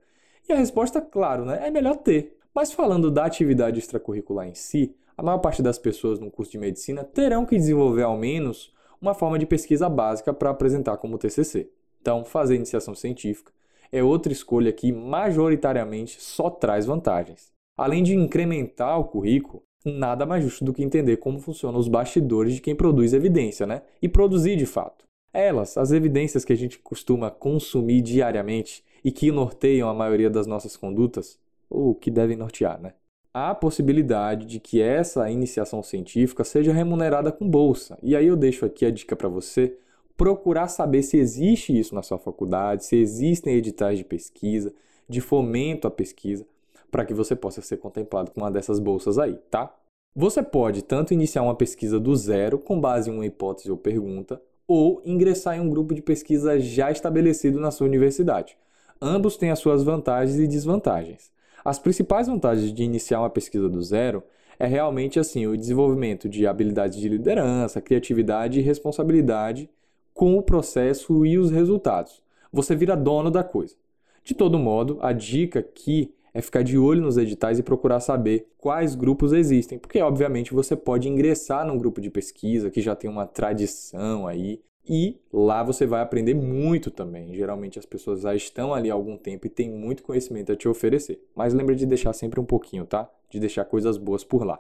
E 0.50 0.51
a 0.51 0.58
resposta, 0.58 1.00
claro, 1.00 1.46
né, 1.46 1.65
é 1.65 1.72
melhor 1.72 1.96
ter. 1.96 2.38
Mas 2.53 2.74
falando 2.74 3.10
da 3.10 3.24
atividade 3.24 3.80
extracurricular 3.80 4.46
em 4.46 4.53
si, 4.53 4.94
a 5.15 5.24
maior 5.24 5.38
parte 5.38 5.62
das 5.62 5.80
pessoas 5.80 6.20
no 6.20 6.30
curso 6.30 6.51
de 6.51 6.58
medicina 6.58 7.06
terão 7.06 7.46
que 7.46 7.56
desenvolver 7.56 8.03
ao 8.03 8.18
menos 8.18 8.74
uma 9.01 9.13
forma 9.13 9.39
de 9.39 9.46
pesquisa 9.46 9.88
básica 9.88 10.34
para 10.34 10.50
apresentar 10.50 10.98
como 10.98 11.18
TCC. 11.18 11.70
Então, 12.01 12.25
fazer 12.25 12.56
iniciação 12.56 12.94
científica 12.94 13.53
é 13.94 14.03
outra 14.03 14.34
escolha 14.34 14.74
que 14.74 14.92
majoritariamente 14.92 16.22
só 16.22 16.50
traz 16.50 16.86
vantagens. 16.86 17.50
Além 17.77 18.03
de 18.03 18.13
incrementar 18.13 19.00
o 19.00 19.06
currículo, 19.06 19.63
nada 19.86 20.25
mais 20.25 20.44
justo 20.44 20.65
do 20.65 20.74
que 20.74 20.84
entender 20.84 21.15
como 21.15 21.39
funcionam 21.39 21.80
os 21.80 21.88
bastidores 21.88 22.56
de 22.56 22.62
quem 22.62 22.75
produz 22.75 23.13
evidência, 23.13 23.65
né? 23.65 23.84
E 24.01 24.10
produzir 24.10 24.58
de 24.58 24.65
fato. 24.65 25.12
Elas, 25.34 25.78
as 25.78 25.92
evidências 25.92 26.46
que 26.46 26.54
a 26.54 26.56
gente 26.56 26.78
costuma 26.78 27.32
consumir 27.32 28.02
diariamente 28.02 28.84
e 29.04 29.12
que 29.12 29.32
norteiam 29.32 29.90
a 29.90 29.94
maioria 29.94 30.30
das 30.30 30.46
nossas 30.46 30.78
condutas, 30.78 31.40
ou 31.70 31.96
que 31.96 32.12
devem 32.12 32.38
nortear, 32.38 32.80
né? 32.80 32.94
Há 33.34 33.50
a 33.50 33.56
possibilidade 33.56 34.46
de 34.46 34.60
que 34.60 34.80
essa 34.80 35.30
iniciação 35.32 35.82
científica 35.82 36.44
seja 36.44 36.72
remunerada 36.72 37.32
com 37.32 37.50
bolsa. 37.50 37.98
E 38.04 38.16
aí 38.16 38.28
eu 38.28 38.36
deixo 38.36 38.63
aqui 38.63 38.86
a 38.86 38.92
dica 38.92 39.16
para 39.16 39.28
você 39.28 39.75
procurar 40.16 40.68
saber 40.68 41.02
se 41.02 41.18
existe 41.18 41.78
isso 41.78 41.96
na 41.96 42.04
sua 42.04 42.20
faculdade, 42.20 42.86
se 42.86 42.96
existem 42.96 43.56
editais 43.56 43.98
de 43.98 44.06
pesquisa, 44.06 44.72
de 45.10 45.20
fomento 45.20 45.88
à 45.88 45.92
pesquisa, 45.92 46.46
para 46.92 47.04
que 47.04 47.13
você 47.13 47.36
possa 47.36 47.60
ser 47.60 47.78
contemplado 47.78 48.30
com 48.30 48.42
uma 48.42 48.52
dessas 48.52 48.80
bolsas 48.80 49.18
aí, 49.18 49.34
tá? 49.50 49.75
Você 50.16 50.44
pode 50.44 50.84
tanto 50.84 51.12
iniciar 51.12 51.42
uma 51.42 51.56
pesquisa 51.56 52.00
do 52.00 52.16
zero, 52.16 52.60
com 52.60 52.80
base 52.80 53.10
em 53.10 53.13
uma 53.13 53.25
hipótese 53.25 53.72
ou 53.72 53.78
pergunta, 53.78 54.40
ou 54.67 55.01
ingressar 55.05 55.58
em 55.58 55.60
um 55.60 55.70
grupo 55.70 55.93
de 55.93 56.01
pesquisa 56.01 56.60
já 56.60 56.91
estabelecido 56.91 57.60
na 57.60 57.72
sua 57.72 57.88
universidade. 57.88 58.58
Ambos 59.01 59.36
têm 59.36 59.51
as 59.51 59.60
suas 59.60 59.84
vantagens 59.84 60.39
e 60.39 60.48
desvantagens. 60.48 61.32
As 61.63 61.79
principais 61.79 62.27
vantagens 62.27 62.74
de 62.74 62.84
iniciar 62.84 63.20
uma 63.20 63.29
pesquisa 63.29 63.70
do 63.70 63.82
zero 63.82 64.24
é 64.60 64.65
realmente 64.65 65.20
assim 65.20 65.48
o 65.48 65.58
desenvolvimento 65.58 66.29
de 66.29 66.46
habilidades 66.46 67.00
de 67.00 67.10
liderança, 67.10 67.82
criatividade 67.82 68.60
e 68.60 68.63
responsabilidade 68.63 69.70
com 70.13 70.38
o 70.38 70.43
processo 70.43 71.25
e 71.25 71.38
os 71.38 71.51
resultados. 71.51 72.22
Você 72.51 72.75
vira 72.75 72.96
dono 72.96 73.32
da 73.32 73.43
coisa. 73.43 73.75
De 74.24 74.34
todo 74.34 74.60
modo, 74.60 74.98
a 75.01 75.12
dica 75.12 75.60
aqui 75.60 76.13
é 76.34 76.42
ficar 76.42 76.63
de 76.63 76.78
olho 76.78 77.02
nos 77.02 77.18
editais 77.18 77.60
e 77.60 77.63
procurar 77.63 78.00
saber 78.00 78.48
quais 78.58 78.96
grupos 78.96 79.32
existem, 79.34 79.78
porque 79.78 80.02
obviamente 80.02 80.54
você 80.54 80.75
pode 80.75 81.08
ingressar 81.08 81.66
num 81.66 81.78
grupo 81.78 82.02
de 82.02 82.10
pesquisa 82.10 82.72
que 82.72 82.82
já 82.82 82.96
tem 82.96 83.10
uma 83.10 83.25
tradição 83.25 84.28
aí 84.28 84.62
e 84.88 85.18
lá 85.32 85.63
você 85.63 85.86
vai 85.86 86.02
aprender 86.02 86.34
muito 86.34 86.92
também. 86.92 87.34
Geralmente 87.34 87.80
as 87.80 87.86
pessoas 87.86 88.22
já 88.22 88.36
estão 88.36 88.74
ali 88.74 88.92
há 88.92 88.94
algum 88.94 89.18
tempo 89.18 89.48
e 89.48 89.50
têm 89.50 89.70
muito 89.70 90.04
conhecimento 90.04 90.52
a 90.52 90.56
te 90.56 90.68
oferecer. 90.68 91.24
Mas 91.36 91.54
lembra 91.54 91.75
de 91.75 91.86
deixar 91.86 92.12
sempre 92.13 92.40
um 92.40 92.46
pouquinho, 92.46 92.86
tá? 92.86 93.10
De 93.30 93.40
deixar 93.40 93.63
coisas 93.66 93.98
boas 93.98 94.24
por 94.24 94.44
lá. 94.46 94.60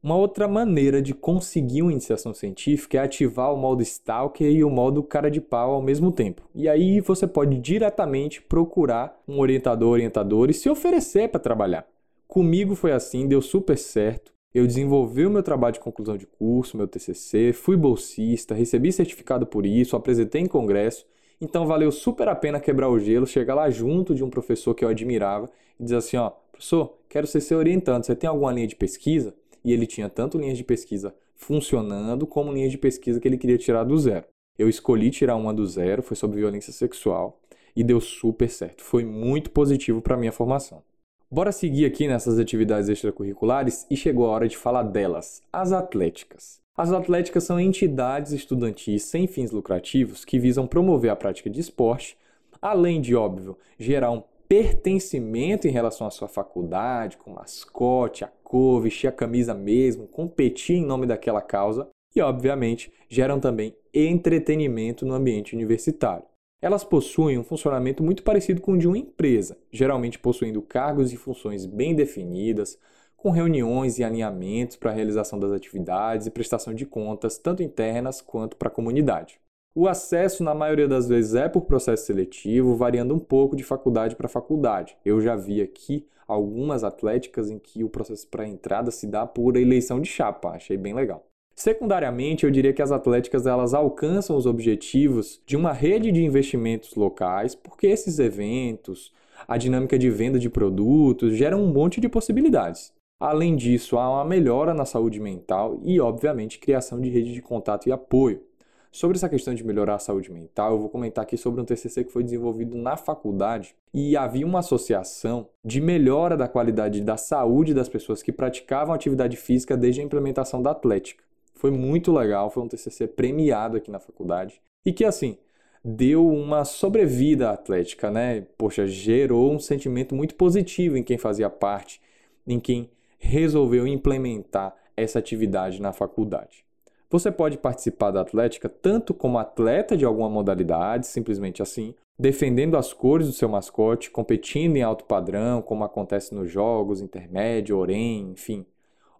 Uma 0.00 0.14
outra 0.14 0.46
maneira 0.46 1.02
de 1.02 1.12
conseguir 1.12 1.82
uma 1.82 1.90
iniciação 1.90 2.32
científica 2.32 2.98
é 2.98 3.00
ativar 3.00 3.52
o 3.52 3.56
modo 3.56 3.82
Stalker 3.82 4.48
e 4.48 4.62
o 4.62 4.70
modo 4.70 5.02
cara 5.02 5.28
de 5.28 5.40
pau 5.40 5.72
ao 5.72 5.82
mesmo 5.82 6.12
tempo. 6.12 6.48
E 6.54 6.68
aí 6.68 7.00
você 7.00 7.26
pode 7.26 7.58
diretamente 7.58 8.40
procurar 8.40 9.20
um 9.26 9.40
orientador 9.40 9.90
orientador 9.90 10.50
e 10.50 10.54
se 10.54 10.70
oferecer 10.70 11.28
para 11.28 11.40
trabalhar. 11.40 11.84
Comigo 12.28 12.76
foi 12.76 12.92
assim, 12.92 13.26
deu 13.26 13.42
super 13.42 13.76
certo. 13.76 14.32
Eu 14.54 14.68
desenvolvi 14.68 15.26
o 15.26 15.30
meu 15.30 15.42
trabalho 15.42 15.74
de 15.74 15.80
conclusão 15.80 16.16
de 16.16 16.26
curso, 16.26 16.76
meu 16.76 16.86
TCC, 16.86 17.52
fui 17.52 17.76
bolsista, 17.76 18.54
recebi 18.54 18.92
certificado 18.92 19.46
por 19.46 19.66
isso, 19.66 19.96
apresentei 19.96 20.42
em 20.42 20.46
congresso. 20.46 21.04
Então 21.40 21.66
valeu 21.66 21.90
super 21.90 22.28
a 22.28 22.36
pena 22.36 22.60
quebrar 22.60 22.88
o 22.88 23.00
gelo, 23.00 23.26
chegar 23.26 23.56
lá 23.56 23.68
junto 23.68 24.14
de 24.14 24.22
um 24.22 24.30
professor 24.30 24.76
que 24.76 24.84
eu 24.84 24.88
admirava 24.88 25.50
e 25.78 25.82
dizer 25.82 25.96
assim, 25.96 26.16
ó, 26.16 26.30
professor, 26.52 26.94
quero 27.08 27.26
ser 27.26 27.40
seu 27.40 27.58
orientante, 27.58 28.06
você 28.06 28.14
tem 28.14 28.30
alguma 28.30 28.52
linha 28.52 28.68
de 28.68 28.76
pesquisa? 28.76 29.34
E 29.64 29.72
ele 29.72 29.86
tinha 29.86 30.08
tanto 30.08 30.38
linhas 30.38 30.56
de 30.56 30.64
pesquisa 30.64 31.14
funcionando 31.34 32.26
como 32.26 32.52
linhas 32.52 32.70
de 32.70 32.78
pesquisa 32.78 33.20
que 33.20 33.28
ele 33.28 33.38
queria 33.38 33.58
tirar 33.58 33.84
do 33.84 33.96
zero. 33.96 34.26
Eu 34.58 34.68
escolhi 34.68 35.10
tirar 35.10 35.36
uma 35.36 35.54
do 35.54 35.66
zero, 35.66 36.02
foi 36.02 36.16
sobre 36.16 36.40
violência 36.40 36.72
sexual 36.72 37.40
e 37.76 37.84
deu 37.84 38.00
super 38.00 38.50
certo. 38.50 38.82
Foi 38.82 39.04
muito 39.04 39.50
positivo 39.50 40.02
para 40.02 40.16
minha 40.16 40.32
formação. 40.32 40.82
Bora 41.30 41.52
seguir 41.52 41.84
aqui 41.84 42.08
nessas 42.08 42.38
atividades 42.38 42.88
extracurriculares 42.88 43.86
e 43.90 43.96
chegou 43.96 44.26
a 44.26 44.30
hora 44.30 44.48
de 44.48 44.56
falar 44.56 44.82
delas, 44.82 45.42
as 45.52 45.72
atléticas. 45.72 46.58
As 46.76 46.90
atléticas 46.90 47.44
são 47.44 47.60
entidades 47.60 48.32
estudantis 48.32 49.02
sem 49.02 49.26
fins 49.26 49.50
lucrativos 49.50 50.24
que 50.24 50.38
visam 50.38 50.66
promover 50.66 51.10
a 51.10 51.16
prática 51.16 51.50
de 51.50 51.60
esporte, 51.60 52.16
além 52.62 53.00
de, 53.00 53.14
óbvio, 53.14 53.58
gerar 53.78 54.10
um 54.10 54.22
pertencimento 54.48 55.68
em 55.68 55.70
relação 55.70 56.06
à 56.06 56.10
sua 56.10 56.26
faculdade, 56.26 57.18
com 57.18 57.30
mascote, 57.30 58.24
a 58.24 58.28
cor, 58.42 58.80
vestir 58.80 59.06
a 59.06 59.12
camisa 59.12 59.52
mesmo, 59.54 60.06
competir 60.06 60.76
em 60.76 60.86
nome 60.86 61.06
daquela 61.06 61.42
causa 61.42 61.88
e, 62.16 62.20
obviamente, 62.20 62.90
geram 63.08 63.38
também 63.38 63.76
entretenimento 63.92 65.04
no 65.04 65.14
ambiente 65.14 65.54
universitário. 65.54 66.24
Elas 66.60 66.82
possuem 66.82 67.38
um 67.38 67.44
funcionamento 67.44 68.02
muito 68.02 68.22
parecido 68.22 68.60
com 68.60 68.72
o 68.72 68.78
de 68.78 68.88
uma 68.88 68.98
empresa, 68.98 69.56
geralmente 69.70 70.18
possuindo 70.18 70.62
cargos 70.62 71.12
e 71.12 71.16
funções 71.16 71.66
bem 71.66 71.94
definidas, 71.94 72.78
com 73.16 73.30
reuniões 73.30 73.98
e 73.98 74.04
alinhamentos 74.04 74.76
para 74.76 74.90
a 74.90 74.94
realização 74.94 75.38
das 75.38 75.52
atividades 75.52 76.26
e 76.26 76.30
prestação 76.30 76.72
de 76.72 76.86
contas, 76.86 77.36
tanto 77.36 77.62
internas 77.62 78.20
quanto 78.20 78.56
para 78.56 78.68
a 78.68 78.72
comunidade. 78.72 79.38
O 79.80 79.86
acesso, 79.86 80.42
na 80.42 80.56
maioria 80.56 80.88
das 80.88 81.08
vezes, 81.08 81.36
é 81.36 81.48
por 81.48 81.60
processo 81.60 82.04
seletivo, 82.04 82.74
variando 82.74 83.14
um 83.14 83.18
pouco 83.20 83.54
de 83.54 83.62
faculdade 83.62 84.16
para 84.16 84.26
faculdade. 84.26 84.96
Eu 85.04 85.20
já 85.20 85.36
vi 85.36 85.62
aqui 85.62 86.04
algumas 86.26 86.82
atléticas 86.82 87.48
em 87.48 87.60
que 87.60 87.84
o 87.84 87.88
processo 87.88 88.26
para 88.26 88.44
entrada 88.44 88.90
se 88.90 89.06
dá 89.06 89.24
por 89.24 89.56
eleição 89.56 90.00
de 90.00 90.08
chapa, 90.08 90.48
achei 90.48 90.76
bem 90.76 90.94
legal. 90.94 91.24
Secundariamente, 91.54 92.44
eu 92.44 92.50
diria 92.50 92.72
que 92.72 92.82
as 92.82 92.90
atléticas 92.90 93.46
elas 93.46 93.72
alcançam 93.72 94.36
os 94.36 94.46
objetivos 94.46 95.40
de 95.46 95.56
uma 95.56 95.72
rede 95.72 96.10
de 96.10 96.24
investimentos 96.24 96.96
locais, 96.96 97.54
porque 97.54 97.86
esses 97.86 98.18
eventos, 98.18 99.12
a 99.46 99.56
dinâmica 99.56 99.96
de 99.96 100.10
venda 100.10 100.40
de 100.40 100.50
produtos 100.50 101.36
geram 101.36 101.62
um 101.62 101.72
monte 101.72 102.00
de 102.00 102.08
possibilidades. 102.08 102.92
Além 103.20 103.54
disso, 103.54 103.96
há 103.96 104.10
uma 104.10 104.24
melhora 104.24 104.74
na 104.74 104.84
saúde 104.84 105.20
mental 105.20 105.78
e, 105.84 106.00
obviamente, 106.00 106.58
criação 106.58 107.00
de 107.00 107.08
rede 107.08 107.32
de 107.32 107.40
contato 107.40 107.88
e 107.88 107.92
apoio. 107.92 108.47
Sobre 108.90 109.16
essa 109.16 109.28
questão 109.28 109.54
de 109.54 109.64
melhorar 109.64 109.96
a 109.96 109.98
saúde 109.98 110.32
mental, 110.32 110.72
eu 110.72 110.78
vou 110.78 110.88
comentar 110.88 111.22
aqui 111.22 111.36
sobre 111.36 111.60
um 111.60 111.64
TCC 111.64 112.04
que 112.04 112.12
foi 112.12 112.24
desenvolvido 112.24 112.76
na 112.76 112.96
faculdade 112.96 113.76
e 113.92 114.16
havia 114.16 114.46
uma 114.46 114.60
associação 114.60 115.48
de 115.64 115.80
melhora 115.80 116.36
da 116.36 116.48
qualidade 116.48 117.02
da 117.02 117.16
saúde 117.16 117.74
das 117.74 117.88
pessoas 117.88 118.22
que 118.22 118.32
praticavam 118.32 118.94
atividade 118.94 119.36
física 119.36 119.76
desde 119.76 120.00
a 120.00 120.04
implementação 120.04 120.62
da 120.62 120.70
atlética. 120.70 121.22
Foi 121.54 121.70
muito 121.70 122.12
legal, 122.12 122.50
foi 122.50 122.62
um 122.62 122.68
TCC 122.68 123.06
premiado 123.06 123.76
aqui 123.76 123.90
na 123.90 124.00
faculdade 124.00 124.60
e 124.86 124.92
que 124.92 125.04
assim 125.04 125.36
deu 125.84 126.26
uma 126.26 126.64
sobrevida 126.64 127.50
à 127.50 127.52
atlética, 127.52 128.10
né? 128.10 128.46
Poxa, 128.56 128.86
gerou 128.86 129.52
um 129.52 129.58
sentimento 129.58 130.14
muito 130.14 130.34
positivo 130.34 130.96
em 130.96 131.02
quem 131.02 131.18
fazia 131.18 131.50
parte, 131.50 132.00
em 132.46 132.58
quem 132.58 132.90
resolveu 133.18 133.86
implementar 133.86 134.74
essa 134.96 135.18
atividade 135.18 135.80
na 135.80 135.92
faculdade. 135.92 136.64
Você 137.10 137.32
pode 137.32 137.56
participar 137.56 138.10
da 138.10 138.20
atlética 138.20 138.68
tanto 138.68 139.14
como 139.14 139.38
atleta 139.38 139.96
de 139.96 140.04
alguma 140.04 140.28
modalidade, 140.28 141.06
simplesmente 141.06 141.62
assim, 141.62 141.94
defendendo 142.18 142.76
as 142.76 142.92
cores 142.92 143.26
do 143.26 143.32
seu 143.32 143.48
mascote, 143.48 144.10
competindo 144.10 144.76
em 144.76 144.82
alto 144.82 145.04
padrão, 145.04 145.62
como 145.62 145.84
acontece 145.84 146.34
nos 146.34 146.50
jogos, 146.50 147.00
intermédio, 147.00 147.78
orem, 147.78 148.32
enfim, 148.32 148.66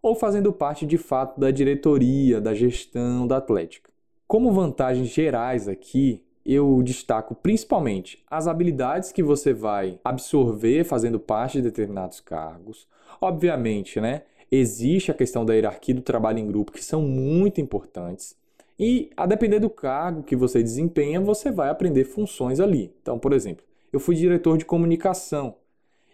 ou 0.03 0.15
fazendo 0.15 0.53
parte 0.53 0.85
de 0.85 0.99
fato 0.99 1.41
da 1.41 1.51
diretoria, 1.51 2.41
da 2.41 2.53
gestão 2.53 3.27
da 3.27 3.39
Atlética. 3.39 3.91
Como 4.27 4.53
vantagens 4.53 5.09
gerais 5.09 5.67
aqui, 5.67 6.23
eu 6.45 6.83
destaco 6.83 7.35
principalmente 7.35 8.23
as 8.31 8.47
habilidades 8.47 9.13
que 9.13 9.23
você 9.23 9.55
vai 9.55 9.99
absorver 10.05 10.85
fazendo 10.85 11.19
parte 11.19 11.59
de 11.59 11.63
determinados 11.63 12.21
cargos. 12.21 12.87
Obviamente, 13.21 13.99
né? 14.01 14.23
Existe 14.51 15.11
a 15.11 15.15
questão 15.15 15.45
da 15.45 15.55
hierarquia 15.55 15.95
do 15.95 16.01
trabalho 16.01 16.39
em 16.39 16.47
grupo, 16.47 16.73
que 16.73 16.85
são 16.85 17.03
muito 17.03 17.61
importantes. 17.61 18.37
E 18.79 19.11
a 19.17 19.27
depender 19.27 19.59
do 19.59 19.69
cargo 19.69 20.23
que 20.23 20.37
você 20.37 20.63
desempenha, 20.63 21.21
você 21.21 21.51
vai 21.51 21.69
aprender 21.69 22.05
funções 22.05 22.61
ali. 22.61 22.95
Então, 23.03 23.19
por 23.19 23.33
exemplo, 23.33 23.65
eu 23.93 23.99
fui 23.99 24.15
diretor 24.15 24.57
de 24.57 24.65
comunicação. 24.65 25.57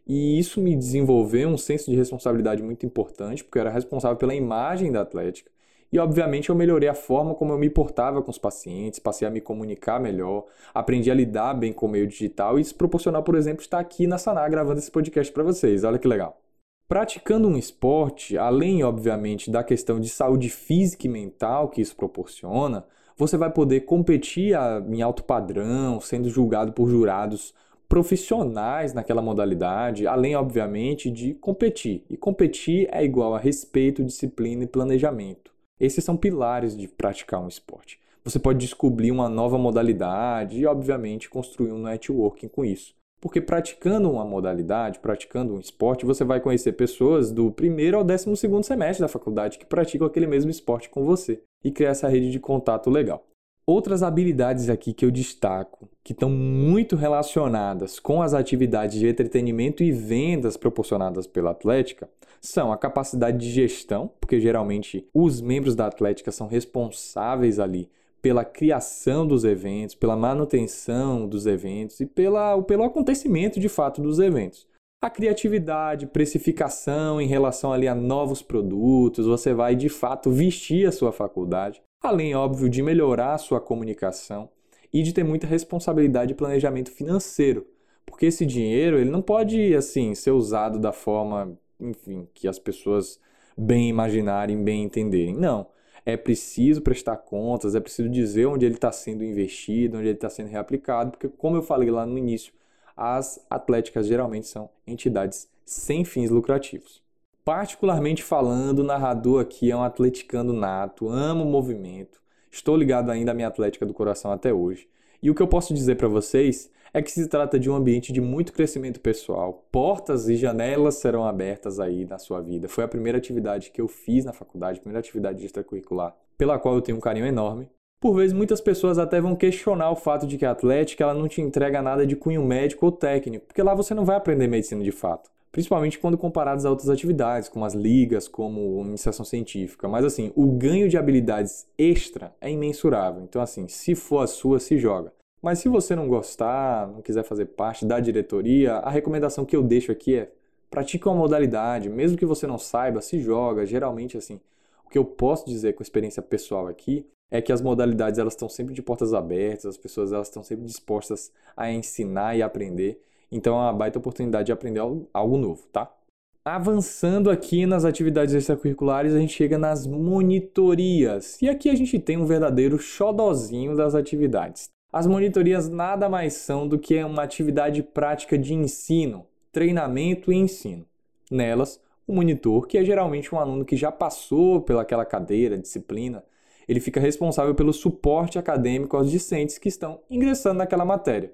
E 0.06 0.38
isso 0.38 0.60
me 0.60 0.76
desenvolveu 0.76 1.48
um 1.48 1.56
senso 1.56 1.90
de 1.90 1.96
responsabilidade 1.96 2.62
muito 2.62 2.84
importante, 2.84 3.42
porque 3.42 3.58
eu 3.58 3.62
era 3.62 3.70
responsável 3.70 4.16
pela 4.16 4.34
imagem 4.34 4.92
da 4.92 5.02
Atlética. 5.02 5.50
E, 5.92 5.98
obviamente, 5.98 6.50
eu 6.50 6.56
melhorei 6.56 6.88
a 6.88 6.94
forma 6.94 7.34
como 7.34 7.52
eu 7.52 7.58
me 7.58 7.70
portava 7.70 8.20
com 8.20 8.30
os 8.30 8.38
pacientes, 8.38 8.98
passei 8.98 9.28
a 9.28 9.30
me 9.30 9.40
comunicar 9.40 10.00
melhor, 10.00 10.44
aprendi 10.74 11.10
a 11.10 11.14
lidar 11.14 11.54
bem 11.54 11.72
com 11.72 11.86
o 11.86 11.88
meio 11.88 12.06
digital 12.06 12.58
e 12.58 12.62
isso 12.62 12.74
proporcionou, 12.74 13.22
por 13.22 13.36
exemplo, 13.36 13.62
estar 13.62 13.78
aqui 13.78 14.06
na 14.06 14.18
Sanar 14.18 14.50
gravando 14.50 14.80
esse 14.80 14.90
podcast 14.90 15.32
para 15.32 15.44
vocês. 15.44 15.84
Olha 15.84 15.98
que 15.98 16.08
legal. 16.08 16.43
Praticando 16.86 17.48
um 17.48 17.56
esporte, 17.56 18.36
além, 18.36 18.84
obviamente, 18.84 19.50
da 19.50 19.64
questão 19.64 19.98
de 19.98 20.08
saúde 20.08 20.50
física 20.50 21.06
e 21.06 21.10
mental 21.10 21.68
que 21.70 21.80
isso 21.80 21.96
proporciona, 21.96 22.84
você 23.16 23.36
vai 23.38 23.50
poder 23.50 23.80
competir 23.80 24.54
em 24.88 25.00
alto 25.00 25.24
padrão, 25.24 25.98
sendo 26.00 26.28
julgado 26.28 26.72
por 26.72 26.88
jurados 26.88 27.54
profissionais 27.88 28.92
naquela 28.92 29.22
modalidade, 29.22 30.06
além, 30.06 30.36
obviamente, 30.36 31.10
de 31.10 31.32
competir. 31.34 32.04
E 32.10 32.16
competir 32.16 32.88
é 32.92 33.02
igual 33.02 33.34
a 33.34 33.38
respeito, 33.38 34.04
disciplina 34.04 34.64
e 34.64 34.68
planejamento. 34.68 35.52
Esses 35.80 36.04
são 36.04 36.16
pilares 36.16 36.76
de 36.76 36.86
praticar 36.86 37.40
um 37.42 37.48
esporte. 37.48 37.98
Você 38.24 38.38
pode 38.38 38.58
descobrir 38.58 39.10
uma 39.10 39.28
nova 39.28 39.56
modalidade 39.56 40.58
e, 40.58 40.66
obviamente, 40.66 41.30
construir 41.30 41.72
um 41.72 41.82
networking 41.82 42.48
com 42.48 42.64
isso. 42.64 42.94
Porque 43.24 43.40
praticando 43.40 44.10
uma 44.10 44.22
modalidade, 44.22 44.98
praticando 44.98 45.54
um 45.54 45.58
esporte, 45.58 46.04
você 46.04 46.22
vai 46.22 46.40
conhecer 46.40 46.72
pessoas 46.72 47.32
do 47.32 47.50
primeiro 47.50 47.96
ao 47.96 48.04
décimo 48.04 48.36
segundo 48.36 48.64
semestre 48.64 49.00
da 49.00 49.08
faculdade 49.08 49.56
que 49.56 49.64
praticam 49.64 50.06
aquele 50.06 50.26
mesmo 50.26 50.50
esporte 50.50 50.90
com 50.90 51.06
você 51.06 51.40
e 51.64 51.70
criar 51.70 51.92
essa 51.92 52.06
rede 52.06 52.30
de 52.30 52.38
contato 52.38 52.90
legal. 52.90 53.24
Outras 53.66 54.02
habilidades 54.02 54.68
aqui 54.68 54.92
que 54.92 55.06
eu 55.06 55.10
destaco, 55.10 55.88
que 56.04 56.12
estão 56.12 56.28
muito 56.28 56.96
relacionadas 56.96 57.98
com 57.98 58.20
as 58.20 58.34
atividades 58.34 58.98
de 58.98 59.08
entretenimento 59.08 59.82
e 59.82 59.90
vendas 59.90 60.58
proporcionadas 60.58 61.26
pela 61.26 61.52
Atlética, 61.52 62.10
são 62.42 62.70
a 62.70 62.76
capacidade 62.76 63.38
de 63.38 63.50
gestão, 63.50 64.10
porque 64.20 64.38
geralmente 64.38 65.08
os 65.14 65.40
membros 65.40 65.74
da 65.74 65.86
Atlética 65.86 66.30
são 66.30 66.46
responsáveis 66.46 67.58
ali 67.58 67.88
pela 68.24 68.42
criação 68.42 69.26
dos 69.26 69.44
eventos, 69.44 69.94
pela 69.94 70.16
manutenção 70.16 71.28
dos 71.28 71.44
eventos 71.44 72.00
e 72.00 72.06
pela, 72.06 72.62
pelo 72.62 72.82
acontecimento 72.82 73.60
de 73.60 73.68
fato 73.68 74.00
dos 74.00 74.18
eventos. 74.18 74.66
A 74.98 75.10
criatividade, 75.10 76.06
precificação 76.06 77.20
em 77.20 77.26
relação 77.26 77.70
ali 77.70 77.86
a 77.86 77.94
novos 77.94 78.40
produtos, 78.40 79.26
você 79.26 79.52
vai 79.52 79.76
de 79.76 79.90
fato 79.90 80.30
vestir 80.30 80.88
a 80.88 80.92
sua 80.92 81.12
faculdade 81.12 81.82
além, 82.00 82.34
óbvio, 82.34 82.70
de 82.70 82.82
melhorar 82.82 83.34
a 83.34 83.38
sua 83.38 83.60
comunicação 83.60 84.48
e 84.90 85.02
de 85.02 85.12
ter 85.12 85.22
muita 85.22 85.46
responsabilidade 85.46 86.32
e 86.32 86.34
planejamento 86.34 86.90
financeiro, 86.90 87.66
porque 88.06 88.24
esse 88.24 88.46
dinheiro 88.46 88.98
ele 88.98 89.10
não 89.10 89.20
pode 89.20 89.74
assim 89.74 90.14
ser 90.14 90.30
usado 90.30 90.78
da 90.78 90.92
forma, 90.92 91.58
enfim, 91.78 92.26
que 92.32 92.48
as 92.48 92.58
pessoas 92.58 93.20
bem 93.56 93.90
imaginarem, 93.90 94.64
bem 94.64 94.82
entenderem. 94.82 95.34
Não, 95.34 95.66
é 96.06 96.16
preciso 96.16 96.82
prestar 96.82 97.16
contas, 97.16 97.74
é 97.74 97.80
preciso 97.80 98.08
dizer 98.08 98.46
onde 98.46 98.66
ele 98.66 98.74
está 98.74 98.92
sendo 98.92 99.24
investido, 99.24 99.96
onde 99.96 100.08
ele 100.08 100.16
está 100.16 100.28
sendo 100.28 100.48
reaplicado, 100.48 101.12
porque 101.12 101.28
como 101.28 101.56
eu 101.56 101.62
falei 101.62 101.90
lá 101.90 102.04
no 102.04 102.18
início, 102.18 102.52
as 102.96 103.44
atléticas 103.48 104.06
geralmente 104.06 104.46
são 104.46 104.68
entidades 104.86 105.48
sem 105.64 106.04
fins 106.04 106.30
lucrativos. 106.30 107.02
Particularmente 107.44 108.22
falando, 108.22 108.80
o 108.80 108.84
narrador 108.84 109.40
aqui 109.40 109.70
é 109.70 109.76
um 109.76 109.82
atleticano 109.82 110.52
nato, 110.52 111.08
amo 111.08 111.44
o 111.44 111.50
movimento, 111.50 112.20
estou 112.50 112.76
ligado 112.76 113.10
ainda 113.10 113.32
à 113.32 113.34
minha 113.34 113.48
atlética 113.48 113.84
do 113.84 113.92
coração 113.92 114.30
até 114.30 114.52
hoje. 114.52 114.88
E 115.22 115.30
o 115.30 115.34
que 115.34 115.42
eu 115.42 115.48
posso 115.48 115.74
dizer 115.74 115.96
para 115.96 116.08
vocês 116.08 116.70
é 116.94 117.02
que 117.02 117.10
se 117.10 117.26
trata 117.26 117.58
de 117.58 117.68
um 117.68 117.74
ambiente 117.74 118.12
de 118.12 118.20
muito 118.20 118.52
crescimento 118.52 119.00
pessoal. 119.00 119.66
Portas 119.72 120.28
e 120.28 120.36
janelas 120.36 120.94
serão 120.94 121.26
abertas 121.26 121.80
aí 121.80 122.04
na 122.04 122.18
sua 122.18 122.40
vida. 122.40 122.68
Foi 122.68 122.84
a 122.84 122.88
primeira 122.88 123.18
atividade 123.18 123.72
que 123.72 123.80
eu 123.80 123.88
fiz 123.88 124.24
na 124.24 124.32
faculdade, 124.32 124.78
a 124.78 124.80
primeira 124.80 125.00
atividade 125.00 125.44
extracurricular, 125.44 126.14
pela 126.38 126.56
qual 126.56 126.76
eu 126.76 126.80
tenho 126.80 126.96
um 126.96 127.00
carinho 127.00 127.26
enorme. 127.26 127.68
Por 128.00 128.14
vezes, 128.14 128.32
muitas 128.32 128.60
pessoas 128.60 128.96
até 128.96 129.20
vão 129.20 129.34
questionar 129.34 129.90
o 129.90 129.96
fato 129.96 130.24
de 130.24 130.38
que 130.38 130.46
a 130.46 130.52
atlética 130.52 131.02
ela 131.02 131.14
não 131.14 131.26
te 131.26 131.40
entrega 131.40 131.82
nada 131.82 132.06
de 132.06 132.14
cunho 132.14 132.44
médico 132.44 132.86
ou 132.86 132.92
técnico, 132.92 133.46
porque 133.46 133.62
lá 133.62 133.74
você 133.74 133.92
não 133.92 134.04
vai 134.04 134.14
aprender 134.14 134.46
medicina 134.46 134.84
de 134.84 134.92
fato. 134.92 135.30
Principalmente 135.50 135.98
quando 135.98 136.18
comparados 136.18 136.64
a 136.64 136.70
outras 136.70 136.90
atividades, 136.90 137.48
como 137.48 137.64
as 137.64 137.74
ligas, 137.74 138.28
como 138.28 138.84
iniciação 138.84 139.24
científica. 139.24 139.88
Mas 139.88 140.04
assim, 140.04 140.32
o 140.36 140.46
ganho 140.52 140.88
de 140.88 140.96
habilidades 140.96 141.66
extra 141.78 142.34
é 142.40 142.50
imensurável. 142.50 143.22
Então 143.22 143.40
assim, 143.40 143.66
se 143.66 143.94
for 143.94 144.20
a 144.20 144.26
sua, 144.26 144.60
se 144.60 144.78
joga. 144.78 145.12
Mas 145.44 145.58
se 145.58 145.68
você 145.68 145.94
não 145.94 146.08
gostar, 146.08 146.86
não 146.88 147.02
quiser 147.02 147.22
fazer 147.22 147.44
parte 147.44 147.84
da 147.84 148.00
diretoria, 148.00 148.76
a 148.76 148.88
recomendação 148.88 149.44
que 149.44 149.54
eu 149.54 149.62
deixo 149.62 149.92
aqui 149.92 150.16
é 150.16 150.30
pratique 150.70 151.06
uma 151.06 151.14
modalidade, 151.14 151.90
mesmo 151.90 152.16
que 152.16 152.24
você 152.24 152.46
não 152.46 152.56
saiba, 152.56 153.02
se 153.02 153.20
joga. 153.20 153.66
Geralmente, 153.66 154.16
assim, 154.16 154.40
o 154.86 154.88
que 154.88 154.96
eu 154.96 155.04
posso 155.04 155.44
dizer 155.44 155.74
com 155.74 155.82
experiência 155.82 156.22
pessoal 156.22 156.66
aqui 156.66 157.06
é 157.30 157.42
que 157.42 157.52
as 157.52 157.60
modalidades 157.60 158.18
elas 158.18 158.32
estão 158.32 158.48
sempre 158.48 158.72
de 158.72 158.80
portas 158.80 159.12
abertas, 159.12 159.66
as 159.66 159.76
pessoas 159.76 160.14
elas 160.14 160.28
estão 160.28 160.42
sempre 160.42 160.64
dispostas 160.64 161.30
a 161.54 161.70
ensinar 161.70 162.34
e 162.34 162.40
aprender. 162.42 162.98
Então 163.30 163.54
é 163.54 163.64
uma 163.64 163.72
baita 163.74 163.98
oportunidade 163.98 164.46
de 164.46 164.52
aprender 164.52 164.80
algo 164.80 165.36
novo, 165.36 165.66
tá? 165.70 165.94
Avançando 166.42 167.30
aqui 167.30 167.66
nas 167.66 167.84
atividades 167.84 168.32
extracurriculares, 168.32 169.12
a 169.12 169.18
gente 169.18 169.34
chega 169.34 169.58
nas 169.58 169.86
monitorias. 169.86 171.42
E 171.42 171.50
aqui 171.50 171.68
a 171.68 171.74
gente 171.74 171.98
tem 171.98 172.16
um 172.16 172.24
verdadeiro 172.24 172.78
xodozinho 172.78 173.76
das 173.76 173.94
atividades. 173.94 174.72
As 174.96 175.08
monitorias 175.08 175.68
nada 175.68 176.08
mais 176.08 176.34
são 176.34 176.68
do 176.68 176.78
que 176.78 177.02
uma 177.02 177.24
atividade 177.24 177.82
prática 177.82 178.38
de 178.38 178.54
ensino, 178.54 179.26
treinamento 179.50 180.32
e 180.32 180.36
ensino. 180.36 180.86
Nelas, 181.28 181.80
o 182.06 182.14
monitor, 182.14 182.68
que 182.68 182.78
é 182.78 182.84
geralmente 182.84 183.34
um 183.34 183.40
aluno 183.40 183.64
que 183.64 183.76
já 183.76 183.90
passou 183.90 184.60
pelaquela 184.60 185.04
cadeira, 185.04 185.58
disciplina, 185.58 186.22
ele 186.68 186.78
fica 186.78 187.00
responsável 187.00 187.56
pelo 187.56 187.72
suporte 187.72 188.38
acadêmico 188.38 188.96
aos 188.96 189.10
discentes 189.10 189.58
que 189.58 189.68
estão 189.68 189.98
ingressando 190.08 190.58
naquela 190.58 190.84
matéria. 190.84 191.32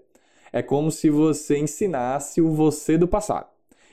É 0.51 0.63
como 0.63 0.91
se 0.91 1.11
você 1.11 1.59
ensinasse 1.59 2.41
o 2.41 2.55
você 2.55 2.97
do 2.97 3.07
passado. 3.07 3.49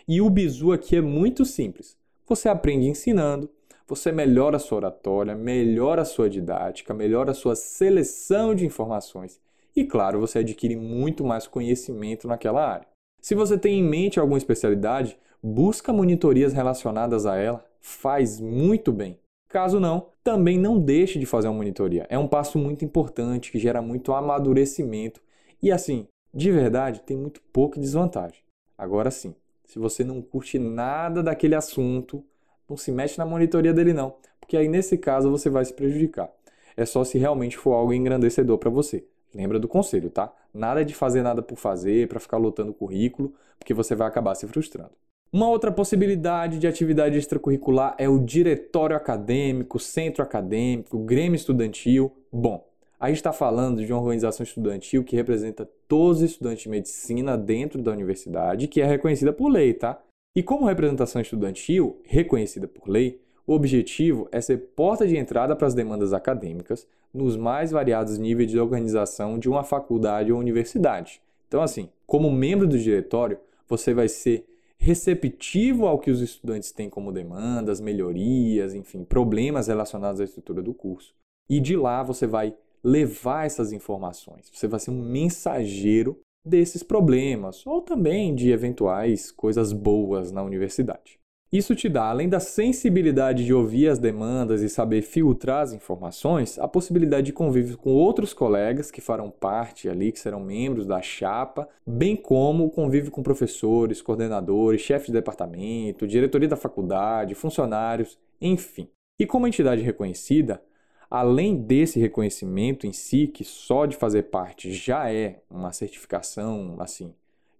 E 0.07 0.21
o 0.21 0.29
bizu 0.29 0.71
aqui 0.71 0.95
é 0.95 1.01
muito 1.01 1.43
simples. 1.43 1.97
Você 2.25 2.47
aprende 2.47 2.87
ensinando, 2.87 3.49
você 3.85 4.13
melhora 4.13 4.55
a 4.55 4.59
sua 4.61 4.77
oratória, 4.77 5.35
melhora 5.35 6.03
a 6.03 6.05
sua 6.05 6.29
didática, 6.29 6.93
melhora 6.93 7.31
a 7.31 7.33
sua 7.33 7.53
seleção 7.53 8.55
de 8.55 8.65
informações 8.65 9.45
e, 9.77 9.85
claro, 9.85 10.19
você 10.19 10.39
adquire 10.39 10.75
muito 10.75 11.23
mais 11.23 11.45
conhecimento 11.45 12.27
naquela 12.27 12.67
área. 12.67 12.87
Se 13.21 13.35
você 13.35 13.59
tem 13.59 13.79
em 13.79 13.83
mente 13.83 14.19
alguma 14.19 14.39
especialidade, 14.39 15.15
busca 15.41 15.93
monitorias 15.93 16.51
relacionadas 16.51 17.27
a 17.27 17.35
ela, 17.35 17.63
faz 17.79 18.41
muito 18.41 18.91
bem. 18.91 19.19
Caso 19.47 19.79
não, 19.79 20.07
também 20.23 20.57
não 20.57 20.79
deixe 20.79 21.19
de 21.19 21.27
fazer 21.27 21.47
uma 21.47 21.57
monitoria. 21.57 22.07
É 22.09 22.17
um 22.17 22.27
passo 22.27 22.57
muito 22.57 22.83
importante 22.83 23.51
que 23.51 23.59
gera 23.59 23.79
muito 23.79 24.13
amadurecimento 24.13 25.21
e 25.61 25.71
assim, 25.71 26.07
de 26.33 26.51
verdade, 26.51 27.01
tem 27.01 27.15
muito 27.15 27.39
pouca 27.53 27.79
desvantagem. 27.79 28.41
Agora 28.75 29.11
sim, 29.11 29.35
se 29.63 29.77
você 29.77 30.03
não 30.03 30.23
curte 30.23 30.57
nada 30.57 31.21
daquele 31.21 31.53
assunto, 31.53 32.25
não 32.67 32.75
se 32.75 32.91
mexe 32.91 33.19
na 33.19 33.27
monitoria 33.27 33.75
dele 33.75 33.93
não, 33.93 34.15
porque 34.39 34.57
aí 34.57 34.67
nesse 34.67 34.97
caso 34.97 35.29
você 35.29 35.51
vai 35.51 35.63
se 35.63 35.73
prejudicar. 35.73 36.31
É 36.75 36.83
só 36.83 37.03
se 37.03 37.19
realmente 37.19 37.55
for 37.55 37.73
algo 37.73 37.93
engrandecedor 37.93 38.57
para 38.57 38.71
você. 38.71 39.05
Lembra 39.33 39.59
do 39.59 39.67
conselho, 39.67 40.09
tá? 40.09 40.33
Nada 40.53 40.83
de 40.83 40.93
fazer 40.93 41.21
nada 41.21 41.41
por 41.41 41.57
fazer, 41.57 42.07
para 42.07 42.19
ficar 42.19 42.37
lotando 42.37 42.73
currículo, 42.73 43.33
porque 43.59 43.73
você 43.73 43.95
vai 43.95 44.07
acabar 44.07 44.35
se 44.35 44.47
frustrando. 44.47 44.91
Uma 45.31 45.49
outra 45.49 45.71
possibilidade 45.71 46.57
de 46.57 46.67
atividade 46.67 47.17
extracurricular 47.17 47.95
é 47.97 48.07
o 48.07 48.17
diretório 48.17 48.95
acadêmico, 48.95 49.77
centro 49.77 50.23
acadêmico, 50.23 50.97
grêmio 50.99 51.35
estudantil. 51.35 52.11
Bom, 52.31 52.65
a 52.99 53.09
gente 53.09 53.17
está 53.17 53.33
falando 53.33 53.85
de 53.85 53.91
uma 53.91 54.01
organização 54.01 54.43
estudantil 54.43 55.03
que 55.03 55.15
representa 55.15 55.69
todos 55.87 56.17
os 56.17 56.31
estudantes 56.31 56.63
de 56.63 56.69
medicina 56.69 57.37
dentro 57.37 57.81
da 57.81 57.91
universidade, 57.91 58.67
que 58.67 58.81
é 58.81 58.85
reconhecida 58.85 59.33
por 59.33 59.49
lei, 59.49 59.73
tá? 59.73 60.01
E 60.35 60.41
como 60.41 60.65
representação 60.65 61.21
estudantil, 61.21 62.01
reconhecida 62.05 62.67
por 62.67 62.87
lei, 62.87 63.19
o 63.47 63.53
objetivo 63.53 64.27
é 64.29 64.41
ser 64.41 64.57
porta 64.75 65.07
de 65.07 65.15
entrada 65.15 65.55
para 65.55 65.67
as 65.67 65.73
demandas 65.73 66.11
acadêmicas 66.11 66.85
nos 67.13 67.37
mais 67.37 67.71
variados 67.71 68.17
níveis 68.17 68.51
de 68.51 68.59
organização 68.59 69.39
de 69.39 69.47
uma 69.47 69.63
faculdade 69.63 70.33
ou 70.33 70.39
universidade. 70.39 71.21
Então, 71.47 71.61
assim, 71.61 71.89
como 72.05 72.29
membro 72.29 72.67
do 72.67 72.77
diretório, 72.77 73.39
você 73.65 73.93
vai 73.93 74.09
ser 74.09 74.45
receptivo 74.77 75.87
ao 75.87 75.97
que 75.97 76.11
os 76.11 76.21
estudantes 76.21 76.73
têm 76.73 76.89
como 76.89 77.11
demandas, 77.11 77.79
melhorias, 77.79 78.75
enfim, 78.75 79.05
problemas 79.05 79.67
relacionados 79.67 80.19
à 80.19 80.25
estrutura 80.25 80.61
do 80.61 80.73
curso. 80.73 81.15
E 81.49 81.61
de 81.61 81.77
lá 81.77 82.03
você 82.03 82.27
vai 82.27 82.53
levar 82.83 83.45
essas 83.45 83.71
informações. 83.71 84.51
Você 84.53 84.67
vai 84.67 84.79
ser 84.79 84.91
um 84.91 85.01
mensageiro 85.01 86.19
desses 86.45 86.83
problemas 86.83 87.65
ou 87.65 87.81
também 87.81 88.35
de 88.35 88.51
eventuais 88.51 89.31
coisas 89.31 89.71
boas 89.71 90.31
na 90.33 90.43
universidade. 90.43 91.17
Isso 91.51 91.73
te 91.73 91.87
dá, 91.87 92.09
além 92.09 92.27
da 92.27 92.41
sensibilidade 92.41 93.45
de 93.45 93.53
ouvir 93.53 93.87
as 93.87 93.97
demandas 93.97 94.61
e 94.61 94.67
saber 94.67 95.01
filtrar 95.01 95.61
as 95.61 95.71
informações, 95.71 96.59
a 96.59 96.67
possibilidade 96.67 97.27
de 97.27 97.33
convívio 97.33 97.77
com 97.77 97.89
outros 97.91 98.33
colegas 98.33 98.91
que 98.91 98.99
farão 98.99 99.29
parte 99.31 99.87
ali, 99.87 100.11
que 100.11 100.19
serão 100.19 100.41
membros 100.41 100.85
da 100.85 101.01
chapa, 101.01 101.69
bem 101.85 102.17
como 102.17 102.65
o 102.65 102.69
convívio 102.69 103.11
com 103.11 103.23
professores, 103.23 104.01
coordenadores, 104.01 104.81
chefes 104.81 105.07
de 105.07 105.13
departamento, 105.13 106.05
diretoria 106.05 106.49
da 106.49 106.57
faculdade, 106.57 107.33
funcionários, 107.33 108.19
enfim. 108.41 108.89
E 109.17 109.25
como 109.25 109.47
entidade 109.47 109.81
reconhecida, 109.81 110.61
além 111.09 111.55
desse 111.55 111.97
reconhecimento 111.97 112.85
em 112.85 112.91
si, 112.91 113.25
que 113.25 113.45
só 113.45 113.85
de 113.85 113.95
fazer 113.95 114.23
parte 114.23 114.73
já 114.73 115.09
é 115.09 115.39
uma 115.49 115.71
certificação 115.71 116.75
assim 116.79 117.13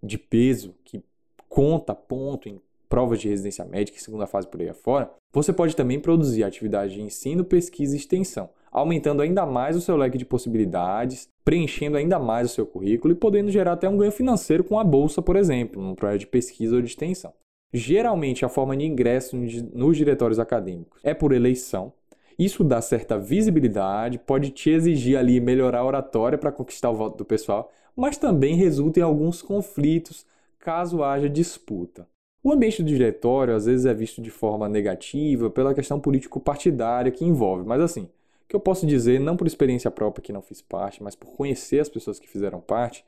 de 0.04 0.18
peso 0.18 0.76
que 0.84 1.02
conta 1.48 1.96
ponto 1.96 2.50
em 2.50 2.62
provas 2.88 3.20
de 3.20 3.30
residência 3.30 3.66
médica 3.66 3.98
e 3.98 4.02
segunda 4.02 4.28
fase 4.28 4.48
por 4.48 4.62
aí 4.62 4.70
afora, 4.70 5.12
você 5.32 5.54
pode 5.54 5.76
também 5.76 6.00
produzir 6.00 6.44
atividade 6.44 6.94
de 6.94 7.02
ensino, 7.02 7.44
pesquisa 7.44 7.96
e 7.96 8.00
extensão, 8.00 8.50
aumentando 8.72 9.22
ainda 9.22 9.46
mais 9.46 9.76
o 9.76 9.82
seu 9.82 9.96
leque 9.96 10.18
de 10.18 10.26
possibilidades, 10.26 11.30
preenchendo 11.44 11.98
ainda 11.98 12.20
mais 12.20 12.52
o 12.52 12.54
seu 12.54 12.66
currículo 12.66 13.14
e 13.14 13.16
podendo 13.16 13.52
gerar 13.52 13.74
até 13.74 13.88
um 13.88 13.98
ganho 13.98 14.12
financeiro 14.12 14.64
com 14.64 14.80
a 14.80 14.84
bolsa, 14.84 15.22
por 15.22 15.36
exemplo, 15.36 15.82
num 15.82 15.96
projeto 15.96 16.22
de 16.22 16.28
pesquisa 16.28 16.76
ou 16.76 16.82
de 16.82 16.88
extensão. 16.88 17.34
Geralmente, 17.74 18.46
a 18.46 18.50
forma 18.50 18.76
de 18.76 18.86
ingresso 18.86 19.36
nos 19.74 19.98
diretórios 19.98 20.40
acadêmicos 20.40 21.00
é 21.04 21.14
por 21.14 21.32
eleição. 21.34 21.92
Isso 22.40 22.64
dá 22.64 22.82
certa 22.82 23.18
visibilidade, 23.18 24.20
pode 24.20 24.52
te 24.52 24.70
exigir 24.70 25.18
ali 25.18 25.40
melhorar 25.40 25.80
a 25.80 25.86
oratória 25.86 26.38
para 26.38 26.52
conquistar 26.52 26.90
o 26.90 26.96
voto 26.96 27.18
do 27.18 27.26
pessoal, 27.26 27.72
mas 27.96 28.18
também 28.18 28.56
resulta 28.56 29.00
em 29.00 29.04
alguns 29.04 29.42
conflitos 29.42 30.26
caso 30.60 31.04
haja 31.04 31.30
disputa. 31.30 32.08
O 32.48 32.54
ambiente 32.54 32.82
do 32.82 32.88
diretório 32.88 33.54
às 33.54 33.66
vezes 33.66 33.86
é 33.86 33.94
visto 33.94 34.22
de 34.22 34.32
forma 34.32 34.70
negativa 34.70 35.50
pela 35.50 35.74
questão 35.74 36.00
político-partidária 36.00 37.12
que 37.12 37.26
envolve, 37.26 37.68
mas 37.68 37.82
assim, 37.82 38.04
o 38.04 38.48
que 38.48 38.56
eu 38.56 38.60
posso 38.62 38.88
dizer, 38.88 39.20
não 39.20 39.36
por 39.36 39.46
experiência 39.46 39.92
própria 39.92 40.24
que 40.24 40.32
não 40.32 40.42
fiz 40.42 40.62
parte, 40.62 41.04
mas 41.04 41.14
por 41.14 41.28
conhecer 41.36 41.82
as 41.82 41.90
pessoas 41.90 42.20
que 42.20 42.26
fizeram 42.30 42.62
parte, 42.62 43.04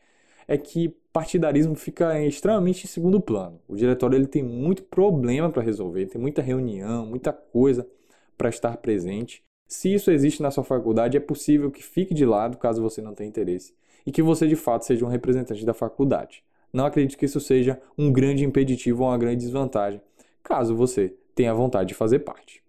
é 0.45 0.57
que 0.57 0.89
partidarismo 1.13 1.73
fica 1.73 2.21
extremamente 2.21 2.83
em 2.83 2.87
segundo 2.89 3.21
plano. 3.21 3.61
O 3.65 3.77
diretório 3.77 4.17
ele 4.17 4.27
tem 4.27 4.43
muito 4.43 4.83
problema 4.83 5.49
para 5.49 5.63
resolver, 5.63 6.07
tem 6.07 6.19
muita 6.19 6.41
reunião, 6.41 7.05
muita 7.05 7.31
coisa 7.31 7.87
para 8.37 8.49
estar 8.49 8.75
presente. 8.75 9.41
Se 9.65 9.93
isso 9.93 10.11
existe 10.11 10.41
na 10.41 10.51
sua 10.51 10.65
faculdade, 10.65 11.15
é 11.15 11.21
possível 11.21 11.71
que 11.71 11.81
fique 11.81 12.13
de 12.13 12.25
lado 12.25 12.57
caso 12.57 12.81
você 12.81 13.01
não 13.01 13.15
tenha 13.15 13.29
interesse 13.29 13.73
e 14.05 14.11
que 14.11 14.21
você 14.21 14.45
de 14.49 14.57
fato 14.57 14.83
seja 14.83 15.05
um 15.05 15.09
representante 15.09 15.65
da 15.65 15.73
faculdade. 15.73 16.43
Não 16.71 16.85
acredito 16.85 17.17
que 17.17 17.25
isso 17.25 17.39
seja 17.39 17.79
um 17.97 18.11
grande 18.11 18.45
impeditivo 18.45 19.03
ou 19.03 19.09
uma 19.09 19.17
grande 19.17 19.37
desvantagem, 19.37 20.01
caso 20.43 20.75
você 20.75 21.13
tenha 21.33 21.53
vontade 21.53 21.89
de 21.89 21.93
fazer 21.95 22.19
parte. 22.19 22.61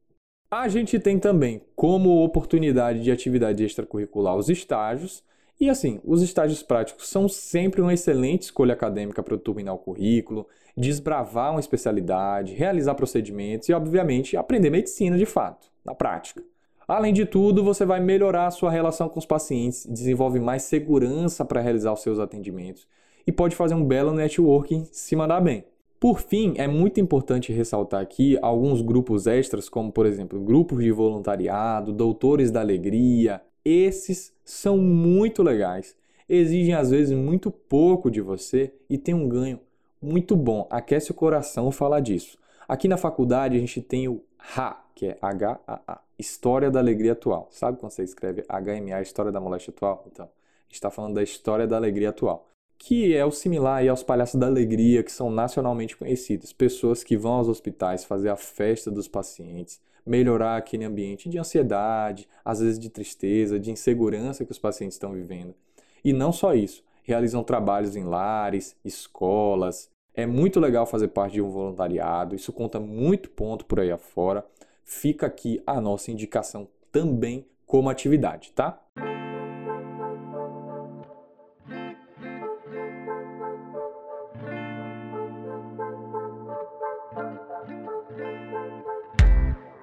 A 0.50 0.68
gente 0.68 0.98
tem 0.98 1.18
também 1.18 1.62
como 1.76 2.24
oportunidade 2.24 3.02
de 3.02 3.10
atividade 3.12 3.64
extracurricular 3.64 4.36
os 4.36 4.48
estágios, 4.48 5.22
e 5.60 5.68
assim, 5.68 6.00
os 6.02 6.22
estágios 6.22 6.62
práticos 6.62 7.08
são 7.08 7.28
sempre 7.28 7.82
uma 7.82 7.92
excelente 7.92 8.42
escolha 8.42 8.72
acadêmica 8.72 9.22
para 9.22 9.36
turbinar 9.36 9.74
o 9.74 9.78
currículo, 9.78 10.46
desbravar 10.76 11.52
uma 11.52 11.60
especialidade, 11.60 12.54
realizar 12.54 12.94
procedimentos 12.94 13.68
e, 13.68 13.72
obviamente, 13.74 14.36
aprender 14.36 14.70
medicina 14.70 15.18
de 15.18 15.26
fato, 15.26 15.70
na 15.84 15.94
prática. 15.94 16.42
Além 16.88 17.12
de 17.12 17.26
tudo, 17.26 17.62
você 17.62 17.84
vai 17.84 18.00
melhorar 18.00 18.46
a 18.46 18.50
sua 18.50 18.70
relação 18.70 19.08
com 19.08 19.18
os 19.18 19.26
pacientes, 19.26 19.86
desenvolve 19.86 20.40
mais 20.40 20.62
segurança 20.62 21.44
para 21.44 21.60
realizar 21.60 21.92
os 21.92 22.00
seus 22.00 22.18
atendimentos 22.18 22.88
e 23.26 23.32
pode 23.32 23.56
fazer 23.56 23.74
um 23.74 23.84
belo 23.84 24.12
networking 24.12 24.86
se 24.90 25.14
mandar 25.16 25.40
bem. 25.40 25.64
Por 26.00 26.18
fim, 26.18 26.54
é 26.56 26.66
muito 26.66 26.98
importante 26.98 27.52
ressaltar 27.52 28.00
aqui 28.00 28.38
alguns 28.40 28.80
grupos 28.80 29.26
extras, 29.26 29.68
como 29.68 29.92
por 29.92 30.06
exemplo, 30.06 30.40
grupos 30.40 30.82
de 30.82 30.90
voluntariado, 30.90 31.92
doutores 31.92 32.50
da 32.50 32.60
alegria. 32.60 33.42
Esses 33.62 34.32
são 34.42 34.78
muito 34.78 35.42
legais, 35.42 35.94
exigem 36.26 36.74
às 36.74 36.90
vezes 36.90 37.14
muito 37.14 37.50
pouco 37.50 38.10
de 38.10 38.22
você 38.22 38.72
e 38.88 38.96
tem 38.96 39.14
um 39.14 39.28
ganho 39.28 39.60
muito 40.00 40.34
bom. 40.34 40.66
Aquece 40.70 41.10
o 41.10 41.14
coração 41.14 41.70
falar 41.70 42.00
disso. 42.00 42.38
Aqui 42.66 42.88
na 42.88 42.96
faculdade 42.96 43.56
a 43.56 43.60
gente 43.60 43.82
tem 43.82 44.08
o 44.08 44.22
HA, 44.38 44.82
que 44.94 45.06
é 45.06 45.18
H-A-A, 45.20 46.00
História 46.18 46.70
da 46.70 46.80
Alegria 46.80 47.12
Atual. 47.12 47.48
Sabe 47.50 47.76
quando 47.76 47.92
você 47.92 48.04
escreve 48.04 48.42
HMA, 48.48 49.02
História 49.02 49.30
da 49.30 49.40
Moléstia 49.40 49.70
Atual? 49.70 50.06
Então, 50.10 50.24
a 50.24 50.62
gente 50.64 50.74
está 50.74 50.90
falando 50.90 51.14
da 51.14 51.22
História 51.22 51.66
da 51.66 51.76
Alegria 51.76 52.08
Atual 52.08 52.49
que 52.82 53.14
é 53.14 53.22
o 53.26 53.30
similar 53.30 53.86
aos 53.86 54.02
palhaços 54.02 54.40
da 54.40 54.46
alegria, 54.46 55.02
que 55.02 55.12
são 55.12 55.30
nacionalmente 55.30 55.94
conhecidos. 55.94 56.50
Pessoas 56.50 57.04
que 57.04 57.14
vão 57.14 57.34
aos 57.34 57.46
hospitais 57.46 58.06
fazer 58.06 58.30
a 58.30 58.36
festa 58.36 58.90
dos 58.90 59.06
pacientes, 59.06 59.78
melhorar 60.04 60.56
aquele 60.56 60.86
ambiente 60.86 61.28
de 61.28 61.38
ansiedade, 61.38 62.26
às 62.42 62.60
vezes 62.60 62.78
de 62.78 62.88
tristeza, 62.88 63.60
de 63.60 63.70
insegurança 63.70 64.46
que 64.46 64.50
os 64.50 64.58
pacientes 64.58 64.94
estão 64.94 65.12
vivendo. 65.12 65.54
E 66.02 66.10
não 66.10 66.32
só 66.32 66.54
isso, 66.54 66.82
realizam 67.02 67.44
trabalhos 67.44 67.96
em 67.96 68.04
lares, 68.04 68.74
escolas. 68.82 69.90
É 70.14 70.24
muito 70.24 70.58
legal 70.58 70.86
fazer 70.86 71.08
parte 71.08 71.34
de 71.34 71.42
um 71.42 71.50
voluntariado, 71.50 72.34
isso 72.34 72.50
conta 72.50 72.80
muito 72.80 73.28
ponto 73.28 73.66
por 73.66 73.78
aí 73.78 73.90
afora. 73.90 74.42
Fica 74.84 75.26
aqui 75.26 75.62
a 75.66 75.82
nossa 75.82 76.10
indicação 76.10 76.66
também 76.90 77.46
como 77.66 77.90
atividade, 77.90 78.52
tá? 78.52 78.80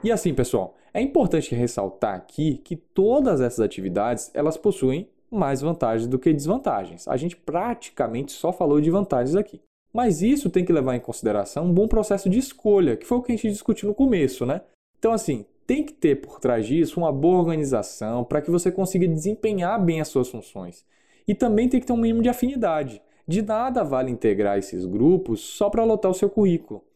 E 0.08 0.12
assim, 0.12 0.34
pessoal, 0.34 0.74
é 0.94 1.02
importante 1.02 1.54
ressaltar 1.54 2.16
aqui 2.16 2.62
que 2.64 2.78
todas 2.78 3.42
essas 3.42 3.60
atividades 3.60 4.32
elas 4.34 4.56
possuem 4.56 5.10
mais 5.30 5.60
vantagens 5.60 6.08
do 6.08 6.18
que 6.18 6.32
desvantagens. 6.32 7.06
A 7.10 7.18
gente 7.18 7.36
praticamente 7.36 8.32
só 8.32 8.54
falou 8.54 8.80
de 8.80 8.90
vantagens 8.90 9.36
aqui. 9.36 9.60
Mas 9.94 10.22
isso 10.22 10.50
tem 10.50 10.64
que 10.64 10.72
levar 10.72 10.96
em 10.96 11.02
consideração 11.02 11.66
um 11.66 11.74
bom 11.74 11.90
processo 11.90 12.30
de 12.30 12.40
escolha, 12.40 12.96
que 12.96 13.06
foi 13.06 13.18
o 13.18 13.22
que 13.22 13.34
a 13.34 13.36
gente 13.36 13.50
discutiu 13.50 13.90
no 13.90 13.94
começo, 13.94 14.46
né? 14.46 14.62
Então, 14.98 15.12
assim, 15.12 15.46
tem 15.66 15.84
que 15.84 15.92
ter 15.92 16.22
por 16.22 16.40
trás 16.40 16.66
disso 16.66 17.02
uma 17.02 17.12
boa 17.12 17.40
organização 17.40 18.24
para 18.24 18.42
que 18.42 18.50
você 18.50 18.72
consiga 18.72 19.06
desempenhar 19.10 19.84
bem 19.84 20.00
as 20.00 20.08
suas 20.08 20.30
funções. 20.30 20.86
E 21.28 21.36
também 21.36 21.68
tem 21.68 21.82
que 21.82 21.86
ter 21.86 21.92
um 21.92 21.98
mínimo 21.98 22.24
de 22.24 22.30
afinidade. 22.30 23.02
De 23.28 23.42
nada 23.42 23.84
vale 23.84 24.10
integrar 24.10 24.58
esses 24.58 24.86
grupos 24.86 25.42
só 25.42 25.70
para 25.70 25.84
lotar 25.84 26.10
o 26.10 26.14
seu 26.16 26.30
currículo 26.30 26.87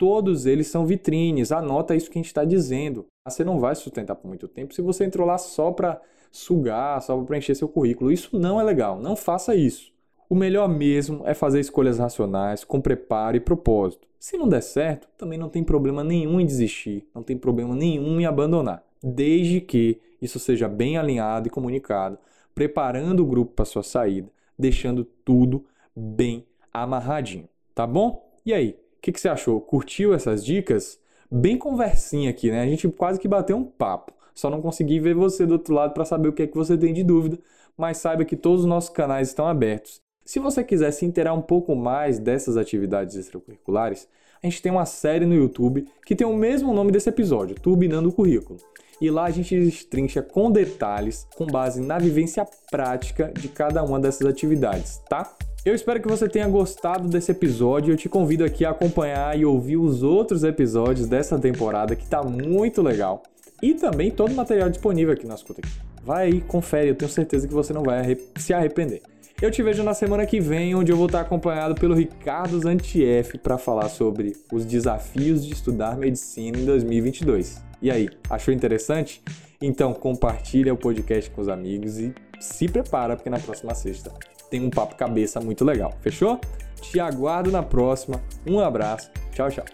todos 0.00 0.46
eles 0.46 0.68
são 0.68 0.86
vitrines. 0.86 1.52
Anota 1.52 1.94
isso 1.94 2.10
que 2.10 2.18
a 2.18 2.22
gente 2.22 2.28
está 2.28 2.42
dizendo. 2.42 3.04
Você 3.28 3.44
não 3.44 3.60
vai 3.60 3.74
sustentar 3.74 4.16
por 4.16 4.26
muito 4.26 4.48
tempo 4.48 4.72
se 4.72 4.80
você 4.80 5.04
entrou 5.04 5.26
lá 5.26 5.36
só 5.36 5.70
para 5.70 6.00
sugar, 6.32 7.02
só 7.02 7.14
para 7.14 7.26
preencher 7.26 7.54
seu 7.54 7.68
currículo. 7.68 8.10
Isso 8.10 8.38
não 8.38 8.58
é 8.58 8.64
legal. 8.64 8.98
Não 8.98 9.14
faça 9.14 9.54
isso. 9.54 9.92
O 10.26 10.34
melhor 10.34 10.70
mesmo 10.70 11.20
é 11.26 11.34
fazer 11.34 11.60
escolhas 11.60 11.98
racionais, 11.98 12.64
com 12.64 12.80
preparo 12.80 13.36
e 13.36 13.40
propósito. 13.40 14.08
Se 14.18 14.38
não 14.38 14.48
der 14.48 14.62
certo, 14.62 15.06
também 15.18 15.38
não 15.38 15.50
tem 15.50 15.62
problema 15.62 16.02
nenhum 16.02 16.40
em 16.40 16.46
desistir, 16.46 17.06
não 17.14 17.22
tem 17.22 17.36
problema 17.36 17.74
nenhum 17.74 18.20
em 18.20 18.26
abandonar, 18.26 18.84
desde 19.02 19.60
que 19.60 20.00
isso 20.20 20.38
seja 20.38 20.68
bem 20.68 20.96
alinhado 20.96 21.48
e 21.48 21.50
comunicado, 21.50 22.16
preparando 22.54 23.20
o 23.20 23.26
grupo 23.26 23.52
para 23.52 23.64
sua 23.64 23.82
saída, 23.82 24.30
deixando 24.58 25.04
tudo 25.04 25.64
bem 25.96 26.46
amarradinho, 26.72 27.48
tá 27.74 27.86
bom? 27.86 28.30
E 28.46 28.52
aí, 28.52 28.78
o 29.00 29.02
que, 29.02 29.12
que, 29.12 29.18
você 29.18 29.30
achou? 29.30 29.58
Curtiu 29.62 30.12
essas 30.12 30.44
dicas? 30.44 31.00
Bem 31.30 31.56
conversinha 31.56 32.28
aqui, 32.28 32.50
né? 32.50 32.60
A 32.60 32.66
gente 32.66 32.86
quase 32.90 33.18
que 33.18 33.26
bateu 33.26 33.56
um 33.56 33.64
papo. 33.64 34.12
Só 34.34 34.50
não 34.50 34.60
consegui 34.60 35.00
ver 35.00 35.14
você 35.14 35.46
do 35.46 35.52
outro 35.52 35.72
lado 35.72 35.94
para 35.94 36.04
saber 36.04 36.28
o 36.28 36.34
que 36.34 36.42
é 36.42 36.46
que 36.46 36.54
você 36.54 36.76
tem 36.76 36.92
de 36.92 37.02
dúvida, 37.02 37.38
mas 37.78 37.96
saiba 37.96 38.26
que 38.26 38.36
todos 38.36 38.60
os 38.60 38.66
nossos 38.66 38.90
canais 38.90 39.28
estão 39.28 39.46
abertos. 39.46 40.02
Se 40.22 40.38
você 40.38 40.62
quiser 40.62 40.90
se 40.90 41.06
inteirar 41.06 41.32
um 41.32 41.40
pouco 41.40 41.74
mais 41.74 42.18
dessas 42.18 42.58
atividades 42.58 43.16
extracurriculares, 43.16 44.06
a 44.42 44.46
gente 44.46 44.60
tem 44.60 44.70
uma 44.70 44.84
série 44.84 45.24
no 45.24 45.34
YouTube 45.34 45.86
que 46.04 46.14
tem 46.14 46.26
o 46.26 46.36
mesmo 46.36 46.74
nome 46.74 46.92
desse 46.92 47.08
episódio, 47.08 47.56
Turbinando 47.58 48.10
o 48.10 48.12
Currículo. 48.12 48.58
E 49.00 49.10
lá 49.10 49.24
a 49.24 49.30
gente 49.30 49.58
destrincha 49.58 50.20
com 50.20 50.52
detalhes, 50.52 51.26
com 51.36 51.46
base 51.46 51.80
na 51.80 51.98
vivência 51.98 52.46
prática 52.70 53.32
de 53.32 53.48
cada 53.48 53.82
uma 53.82 53.98
dessas 53.98 54.26
atividades, 54.26 54.98
tá? 55.08 55.34
Eu 55.62 55.74
espero 55.74 56.00
que 56.00 56.08
você 56.08 56.26
tenha 56.26 56.48
gostado 56.48 57.06
desse 57.06 57.32
episódio. 57.32 57.92
Eu 57.92 57.96
te 57.96 58.08
convido 58.08 58.42
aqui 58.42 58.64
a 58.64 58.70
acompanhar 58.70 59.38
e 59.38 59.44
ouvir 59.44 59.76
os 59.76 60.02
outros 60.02 60.42
episódios 60.42 61.06
dessa 61.06 61.38
temporada 61.38 61.94
que 61.94 62.06
tá 62.06 62.22
muito 62.22 62.80
legal. 62.80 63.22
E 63.62 63.74
também 63.74 64.10
todo 64.10 64.32
o 64.32 64.34
material 64.34 64.70
disponível 64.70 65.12
aqui 65.12 65.26
na 65.26 65.34
Escuta. 65.34 65.60
Vai 66.02 66.28
aí, 66.28 66.40
confere, 66.40 66.88
eu 66.88 66.94
tenho 66.94 67.10
certeza 67.10 67.46
que 67.46 67.52
você 67.52 67.74
não 67.74 67.82
vai 67.82 68.16
se 68.36 68.54
arrepender. 68.54 69.02
Eu 69.42 69.50
te 69.50 69.62
vejo 69.62 69.82
na 69.82 69.92
semana 69.92 70.24
que 70.24 70.40
vem, 70.40 70.74
onde 70.74 70.92
eu 70.92 70.96
vou 70.96 71.06
estar 71.06 71.20
acompanhado 71.20 71.74
pelo 71.74 71.94
Ricardo 71.94 72.58
Zantief 72.58 73.36
para 73.36 73.58
falar 73.58 73.90
sobre 73.90 74.32
os 74.50 74.64
desafios 74.64 75.44
de 75.44 75.52
estudar 75.52 75.94
medicina 75.98 76.56
em 76.56 76.64
2022. 76.64 77.62
E 77.82 77.90
aí, 77.90 78.08
achou 78.30 78.52
interessante? 78.54 79.22
Então 79.60 79.92
compartilha 79.92 80.72
o 80.72 80.76
podcast 80.76 81.30
com 81.30 81.42
os 81.42 81.48
amigos 81.48 81.98
e 81.98 82.14
se 82.40 82.66
prepara 82.66 83.14
porque 83.14 83.28
na 83.28 83.38
próxima 83.38 83.74
sexta 83.74 84.10
tem 84.50 84.64
um 84.64 84.70
papo 84.70 84.96
cabeça 84.96 85.40
muito 85.40 85.64
legal. 85.64 85.96
Fechou? 86.02 86.40
Te 86.82 86.98
aguardo 86.98 87.50
na 87.50 87.62
próxima. 87.62 88.20
Um 88.46 88.58
abraço. 88.58 89.10
Tchau, 89.32 89.48
tchau. 89.50 89.64